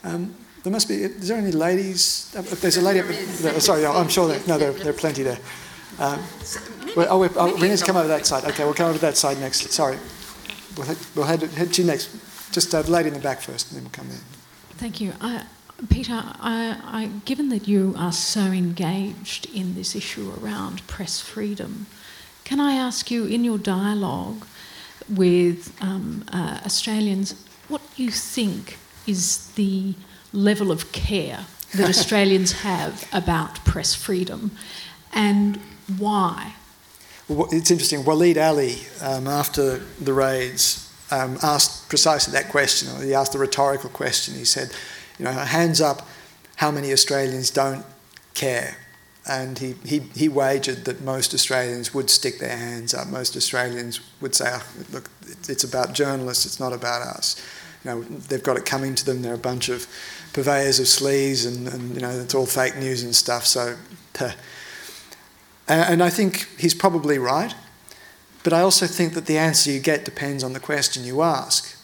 [0.02, 0.94] Um, there must be.
[1.02, 2.32] Is there any ladies?
[2.34, 3.00] Uh, there's a lady.
[3.00, 4.28] There, sorry, I'm sure.
[4.28, 5.38] There, no, there, there are plenty there.
[6.00, 6.18] Um,
[6.96, 8.44] well, oh, wait, oh, we need to come over that side.
[8.44, 9.70] Okay, we'll come over that side next.
[9.70, 9.98] Sorry.
[10.76, 12.08] We'll head, we'll head, head to you next.
[12.52, 14.18] Just uh, the lady in the back first, and then we'll come in.
[14.78, 15.12] Thank you.
[15.20, 15.44] I,
[15.90, 21.86] Peter, I, I, given that you are so engaged in this issue around press freedom,
[22.44, 24.46] can I ask you in your dialogue
[25.08, 29.94] with um, uh, Australians what you think is the
[30.32, 31.44] level of care
[31.74, 34.50] that Australians have about press freedom
[35.12, 35.60] and
[35.98, 36.54] why?
[37.28, 38.02] Well, it's interesting.
[38.02, 42.88] Waleed Aly, um, after the raids, um, asked precisely that question.
[43.02, 44.34] He asked a rhetorical question.
[44.34, 44.70] He said,
[45.18, 46.06] you know, hands up
[46.56, 47.84] how many Australians don't
[48.34, 48.76] care.
[49.28, 53.06] And he, he, he wagered that most Australians would stick their hands up.
[53.08, 55.10] Most Australians would say, oh, look,
[55.48, 57.40] it's about journalists, it's not about us.
[57.84, 59.22] You know, they've got it coming to them.
[59.22, 59.86] They're a bunch of
[60.32, 63.46] purveyors of sleaze and, and you know, it's all fake news and stuff.
[63.46, 63.76] So
[65.74, 67.54] and I think he's probably right,
[68.42, 71.76] but I also think that the answer you get depends on the question you ask.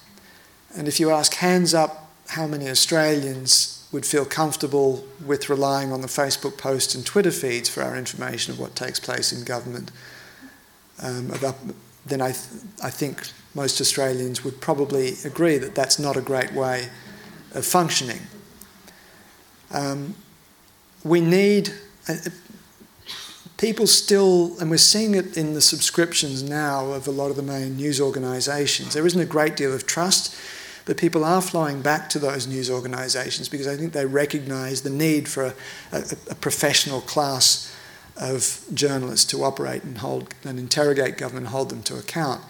[0.77, 6.01] And if you ask hands up how many Australians would feel comfortable with relying on
[6.01, 9.91] the Facebook posts and Twitter feeds for our information of what takes place in government,
[11.03, 11.33] um,
[12.05, 16.53] then I, th- I think most Australians would probably agree that that's not a great
[16.53, 16.89] way
[17.55, 18.21] of functioning.
[19.71, 20.15] Um,
[21.05, 21.73] we need,
[23.57, 27.43] people still, and we're seeing it in the subscriptions now of a lot of the
[27.43, 30.37] main news organisations, there isn't a great deal of trust,
[30.85, 34.91] but people are flowing back to those news organisations because I think they recognise the
[34.91, 35.55] need for a,
[35.93, 37.75] a, a, professional class
[38.17, 42.43] of journalists to operate and hold and interrogate government hold them to account.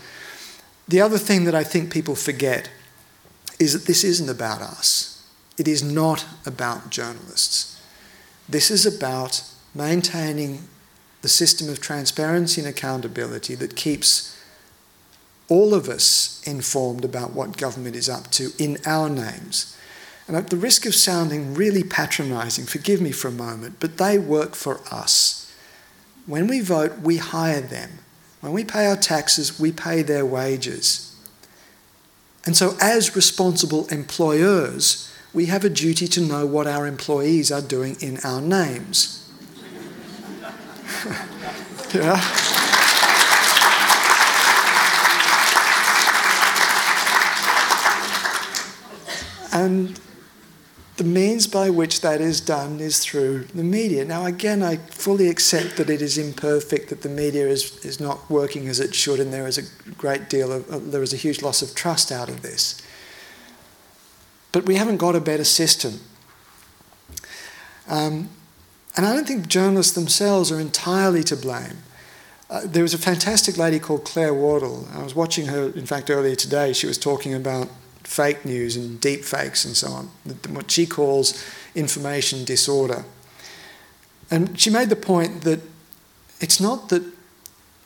[0.86, 2.70] The other thing that I think people forget
[3.58, 5.26] is that this isn't about us.
[5.56, 7.80] It is not about journalists.
[8.48, 9.42] This is about
[9.74, 10.68] maintaining
[11.26, 14.40] the system of transparency and accountability that keeps
[15.48, 19.76] all of us informed about what government is up to in our names.
[20.28, 24.20] And at the risk of sounding really patronising, forgive me for a moment, but they
[24.20, 25.52] work for us.
[26.26, 27.98] When we vote, we hire them.
[28.40, 31.12] When we pay our taxes, we pay their wages.
[32.44, 37.62] And so, as responsible employers, we have a duty to know what our employees are
[37.62, 39.25] doing in our names.
[41.94, 42.20] yeah.
[49.52, 49.98] And
[50.96, 54.04] the means by which that is done is through the media.
[54.04, 58.30] Now, again, I fully accept that it is imperfect, that the media is, is not
[58.30, 61.16] working as it should, and there is a great deal of, uh, there is a
[61.16, 62.80] huge loss of trust out of this.
[64.52, 66.00] But we haven't got a better system.
[67.88, 68.30] Um,
[68.96, 71.78] and I don't think journalists themselves are entirely to blame.
[72.48, 74.88] Uh, there was a fantastic lady called Claire Wardle.
[74.92, 76.72] I was watching her, in fact, earlier today.
[76.72, 77.68] She was talking about
[78.04, 80.10] fake news and deep fakes and so on,
[80.50, 81.44] what she calls
[81.74, 83.04] information disorder.
[84.30, 85.60] And she made the point that
[86.40, 87.02] it's not that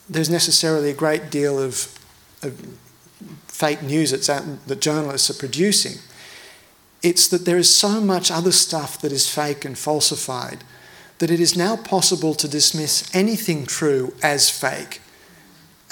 [0.09, 1.99] there's necessarily a great deal of,
[2.43, 2.79] of
[3.47, 5.99] fake news that journalists are producing.
[7.03, 10.65] It's that there is so much other stuff that is fake and falsified
[11.21, 15.03] that it is now possible to dismiss anything true as fake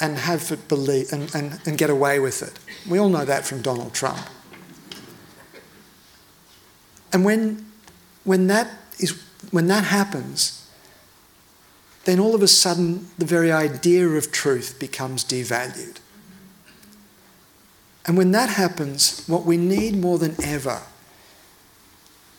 [0.01, 2.59] and have it believe and, and, and get away with it.
[2.89, 4.27] We all know that from Donald Trump.
[7.13, 7.67] And when,
[8.25, 10.67] when, that is, when that happens,
[12.07, 15.99] then all of a sudden the very idea of truth becomes devalued.
[18.07, 20.81] And when that happens, what we need more than ever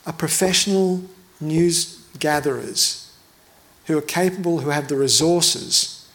[0.08, 1.04] are professional
[1.40, 3.12] news gatherers
[3.86, 6.08] who are capable, who have the resources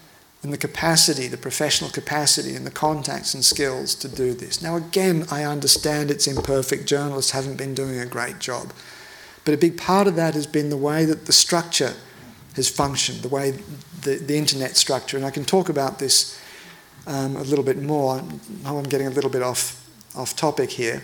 [0.42, 4.62] and the capacity, the professional capacity and the contacts and skills to do this.
[4.62, 6.86] Now, again, I understand it's imperfect.
[6.86, 8.72] Journalists haven't been doing a great job.
[9.44, 11.94] But a big part of that has been the way that the structure
[12.56, 13.52] has functioned, the way
[14.02, 15.16] the, the internet structure.
[15.16, 16.40] And I can talk about this
[17.06, 18.22] um, a little bit more.
[18.62, 21.02] Now I'm getting a little bit off, off topic here.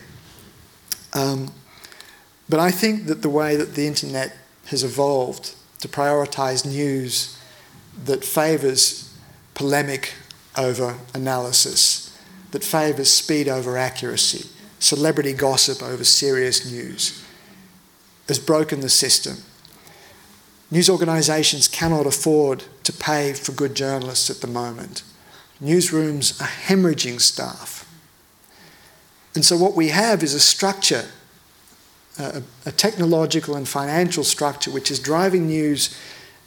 [1.14, 1.50] Um,
[2.48, 4.36] but I think that the way that the internet
[4.70, 7.36] has evolved to prioritise news
[8.04, 9.12] that favours
[9.54, 10.14] polemic
[10.56, 12.16] over analysis,
[12.52, 14.48] that favours speed over accuracy,
[14.78, 17.24] celebrity gossip over serious news,
[18.28, 19.38] has broken the system.
[20.70, 25.02] News organisations cannot afford to pay for good journalists at the moment.
[25.60, 27.86] Newsrooms are hemorrhaging staff.
[29.34, 31.06] And so, what we have is a structure,
[32.18, 35.96] a, technological and financial structure, which is driving news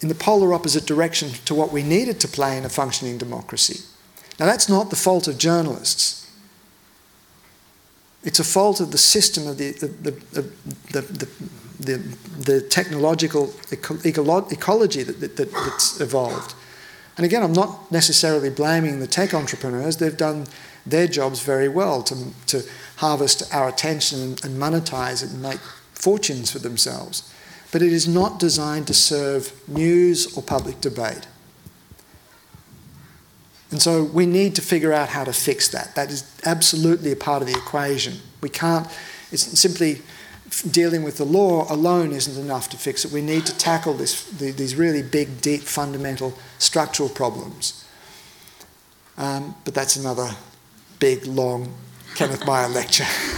[0.02, 3.84] in the polar opposite direction to what we needed to play in a functioning democracy.
[4.40, 6.30] Now, that's not the fault of journalists.
[8.24, 10.12] It's a fault of the system of the, the, the,
[10.92, 11.30] the, the,
[11.80, 11.98] the,
[12.40, 13.98] the technological eco-
[14.50, 16.56] ecology that, that, that's evolved.
[17.18, 19.98] And again, I'm not necessarily blaming the tech entrepreneurs.
[19.98, 20.48] They've done
[20.86, 22.16] their jobs very well to,
[22.48, 22.64] to
[22.98, 25.60] harvest our attention and, monetize it and make
[25.94, 27.34] fortunes for themselves.
[27.72, 31.28] But it is not designed to serve news or public debate.
[33.72, 35.96] And so we need to figure out how to fix that.
[35.96, 38.20] That is absolutely a part of the equation.
[38.42, 38.86] We can't,
[39.32, 40.02] it's simply
[40.70, 43.12] dealing with the law alone isn't enough to fix it.
[43.12, 47.84] We need to tackle this, the, these really big, deep, fundamental structural problems.
[49.18, 50.30] Um, but that's another
[51.00, 51.74] big, long
[52.16, 53.06] Kenneth Myer lecture.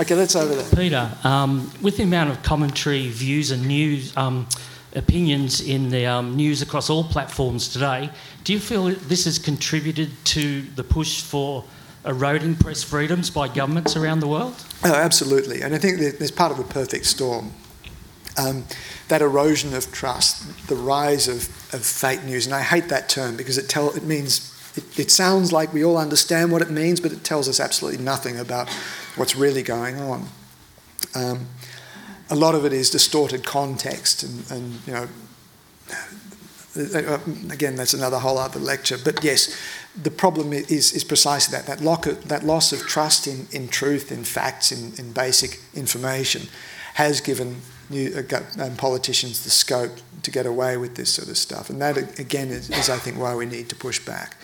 [0.00, 0.76] okay, let's over there.
[0.76, 4.46] Peter, um, with the amount of commentary, views, and news um,
[4.94, 8.10] opinions in the um, news across all platforms today,
[8.44, 11.64] do you feel this has contributed to the push for
[12.04, 14.54] eroding press freedoms by governments around the world?
[14.84, 15.62] Oh, absolutely.
[15.62, 17.52] And I think there's part of a perfect storm.
[18.38, 18.64] Um,
[19.08, 23.36] that erosion of trust, the rise of, of fake news, and I hate that term
[23.36, 27.00] because it, tell, it means it, it sounds like we all understand what it means,
[27.00, 28.68] but it tells us absolutely nothing about
[29.16, 30.28] what's really going on.
[31.14, 31.46] Um,
[32.30, 35.08] a lot of it is distorted context, and, and you know,
[36.76, 37.18] uh,
[37.50, 38.98] again, that's another whole other lecture.
[39.02, 39.56] But yes,
[40.00, 44.12] the problem is, is precisely that that, lock that loss of trust in, in truth,
[44.12, 46.48] in facts, in, in basic information
[46.94, 47.56] has given
[47.90, 51.70] new, uh, um, politicians the scope to get away with this sort of stuff.
[51.70, 54.36] And that, again, is, is I think, why we need to push back.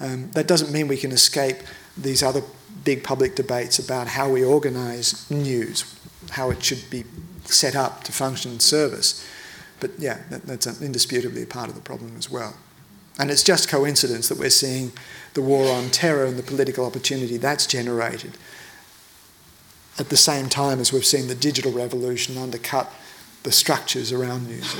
[0.00, 1.58] Um, that doesn't mean we can escape
[1.96, 2.42] these other
[2.84, 5.94] big public debates about how we organise news,
[6.30, 7.04] how it should be
[7.44, 9.26] set up to function and service.
[9.78, 12.56] But yeah, that, that's indisputably a part of the problem as well.
[13.18, 14.92] And it's just coincidence that we're seeing
[15.34, 18.32] the war on terror and the political opportunity that's generated
[19.98, 22.90] at the same time as we've seen the digital revolution undercut
[23.42, 24.74] the structures around news.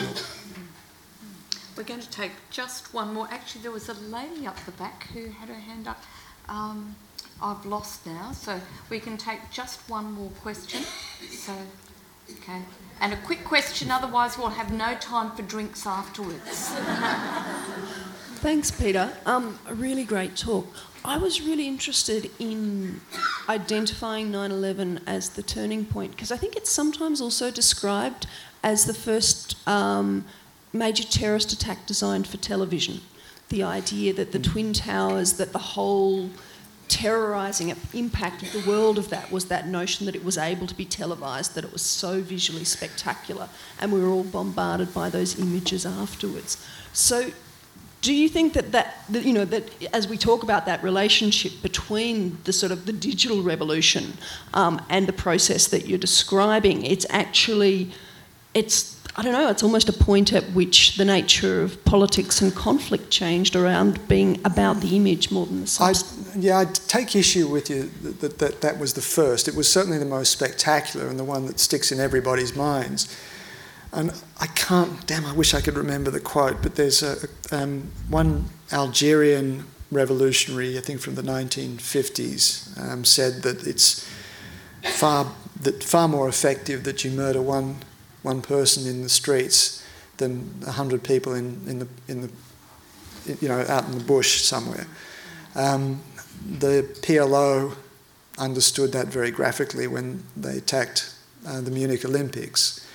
[1.81, 3.27] We're going to take just one more.
[3.31, 6.03] Actually, there was a lady up the back who had her hand up.
[6.47, 6.95] Um,
[7.43, 10.83] I've lost now, so we can take just one more question.
[11.31, 11.55] So,
[12.33, 12.61] okay.
[13.01, 16.69] And a quick question, otherwise, we'll have no time for drinks afterwards.
[18.43, 19.15] Thanks, Peter.
[19.25, 20.67] Um, a really great talk.
[21.03, 23.01] I was really interested in
[23.49, 28.27] identifying 9 11 as the turning point because I think it's sometimes also described
[28.63, 30.27] as the first um,
[30.73, 33.01] major terrorist attack designed for television.
[33.49, 36.31] The idea that the Twin Towers, that the whole
[36.91, 40.75] terrorising impact of the world of that was that notion that it was able to
[40.75, 43.49] be televised, that it was so visually spectacular,
[43.81, 46.65] and we were all bombarded by those images afterwards.
[46.93, 47.31] So,
[48.03, 51.53] do you think that, that, that you know that as we talk about that relationship
[51.63, 54.15] between the sort of the digital revolution
[54.55, 57.93] um, and the process that you're describing it's actually
[58.55, 62.55] it's I don't know, it's almost a point at which the nature of politics and
[62.55, 66.37] conflict changed around being about the image more than the substance.
[66.37, 69.49] yeah, I'd take issue with you that, that, that that was the first.
[69.49, 73.15] It was certainly the most spectacular and the one that sticks in everybody's minds.
[73.93, 77.17] And I can't, damn, I wish I could remember the quote, but there's a,
[77.51, 84.09] um, one Algerian revolutionary, I think from the 1950s, um, said that it's
[84.83, 87.77] far that far more effective that you murder one
[88.23, 89.85] one person in the streets
[90.17, 92.31] than a hundred people in, in the in the
[93.41, 94.87] you know out in the bush somewhere.
[95.55, 96.01] Um,
[96.59, 97.77] the PLO
[98.39, 101.15] understood that very graphically when they attacked
[101.47, 102.87] uh, the Munich Olympics.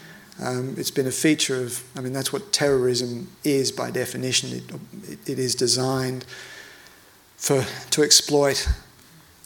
[0.41, 4.51] Um, it's been a feature of, I mean, that's what terrorism is by definition.
[4.51, 6.25] It, it, it is designed
[7.37, 8.67] for, to exploit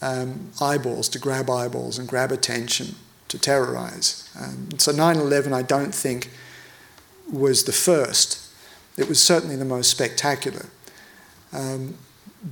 [0.02, 2.96] um, eyeballs, to grab eyeballs and grab attention,
[3.30, 4.28] to terrorize.
[4.38, 6.30] Um, so 9 11, I don't think,
[7.32, 8.48] was the first.
[8.96, 10.66] It was certainly the most spectacular.
[11.52, 11.94] Um,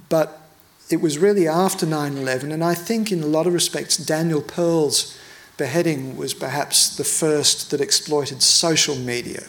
[0.09, 0.41] but
[0.91, 4.41] it was really after 9 11, and I think in a lot of respects, Daniel
[4.41, 5.19] Pearl's
[5.57, 9.45] beheading was perhaps the first that exploited social media.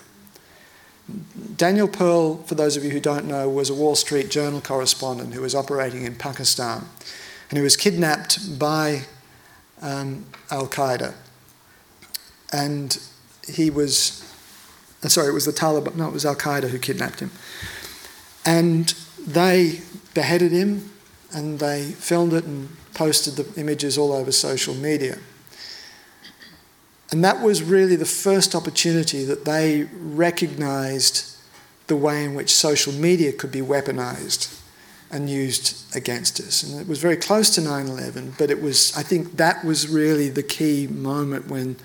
[1.55, 5.33] Daniel Pearl, for those of you who don't know, was a Wall Street Journal correspondent
[5.33, 6.85] who was operating in Pakistan.
[7.49, 9.05] And he was kidnapped by
[9.81, 11.13] um, Al Qaeda.
[12.51, 12.99] And
[13.47, 14.23] he was,
[15.03, 17.31] uh, sorry, it was the Taliban, no, it was Al Qaeda who kidnapped him.
[18.45, 18.93] And
[19.25, 19.81] they
[20.13, 20.91] beheaded him
[21.33, 25.19] and they filmed it and posted the images all over social media.
[27.11, 31.37] And that was really the first opportunity that they recognised
[31.87, 34.58] the way in which social media could be weaponised
[35.11, 36.63] and used against us.
[36.63, 39.87] And it was very close to 9 11, but it was, I think that was
[39.87, 41.77] really the key moment when,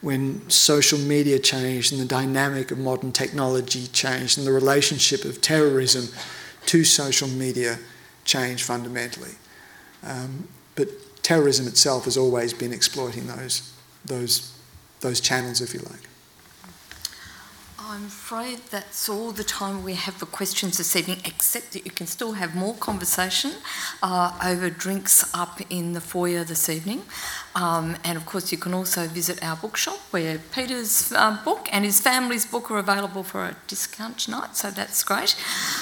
[0.00, 5.40] when social media changed and the dynamic of modern technology changed and the relationship of
[5.40, 6.08] terrorism
[6.66, 7.78] to social media
[8.24, 9.32] changed fundamentally.
[10.04, 10.88] Um, but
[11.22, 13.72] terrorism itself has always been exploiting those,
[14.04, 14.54] those
[15.00, 16.07] those channels, if you like.
[17.90, 21.90] I'm afraid that's all the time we have for questions this evening, except that you
[21.90, 23.52] can still have more conversation
[24.02, 27.00] uh, over drinks up in the foyer this evening.
[27.58, 31.84] Um, and of course, you can also visit our bookshop where Peter's uh, book and
[31.84, 35.34] his family's book are available for a discount tonight, so that's great.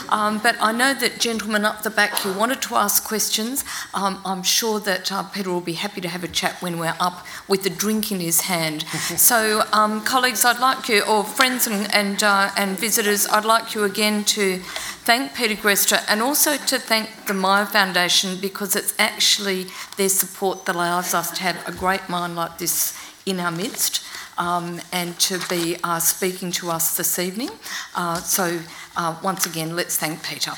[0.08, 3.62] Um, but I know that gentlemen up the back who wanted to ask questions,
[3.92, 6.96] um, I'm sure that uh, Peter will be happy to have a chat when we're
[6.98, 8.82] up with the drink in his hand.
[9.16, 13.74] so, um, colleagues, I'd like you, or friends and, and, uh, and visitors, I'd like
[13.74, 14.62] you again to
[15.06, 20.64] thank Peter Greste and also to thank the Myer Foundation because it's actually their support
[20.64, 22.92] that allows us to have a great mind like this
[23.24, 24.04] in our midst
[24.36, 27.50] um, and to be uh, speaking to us this evening.
[27.94, 28.58] Uh, so,
[28.96, 30.52] uh, once again, let's thank Peter.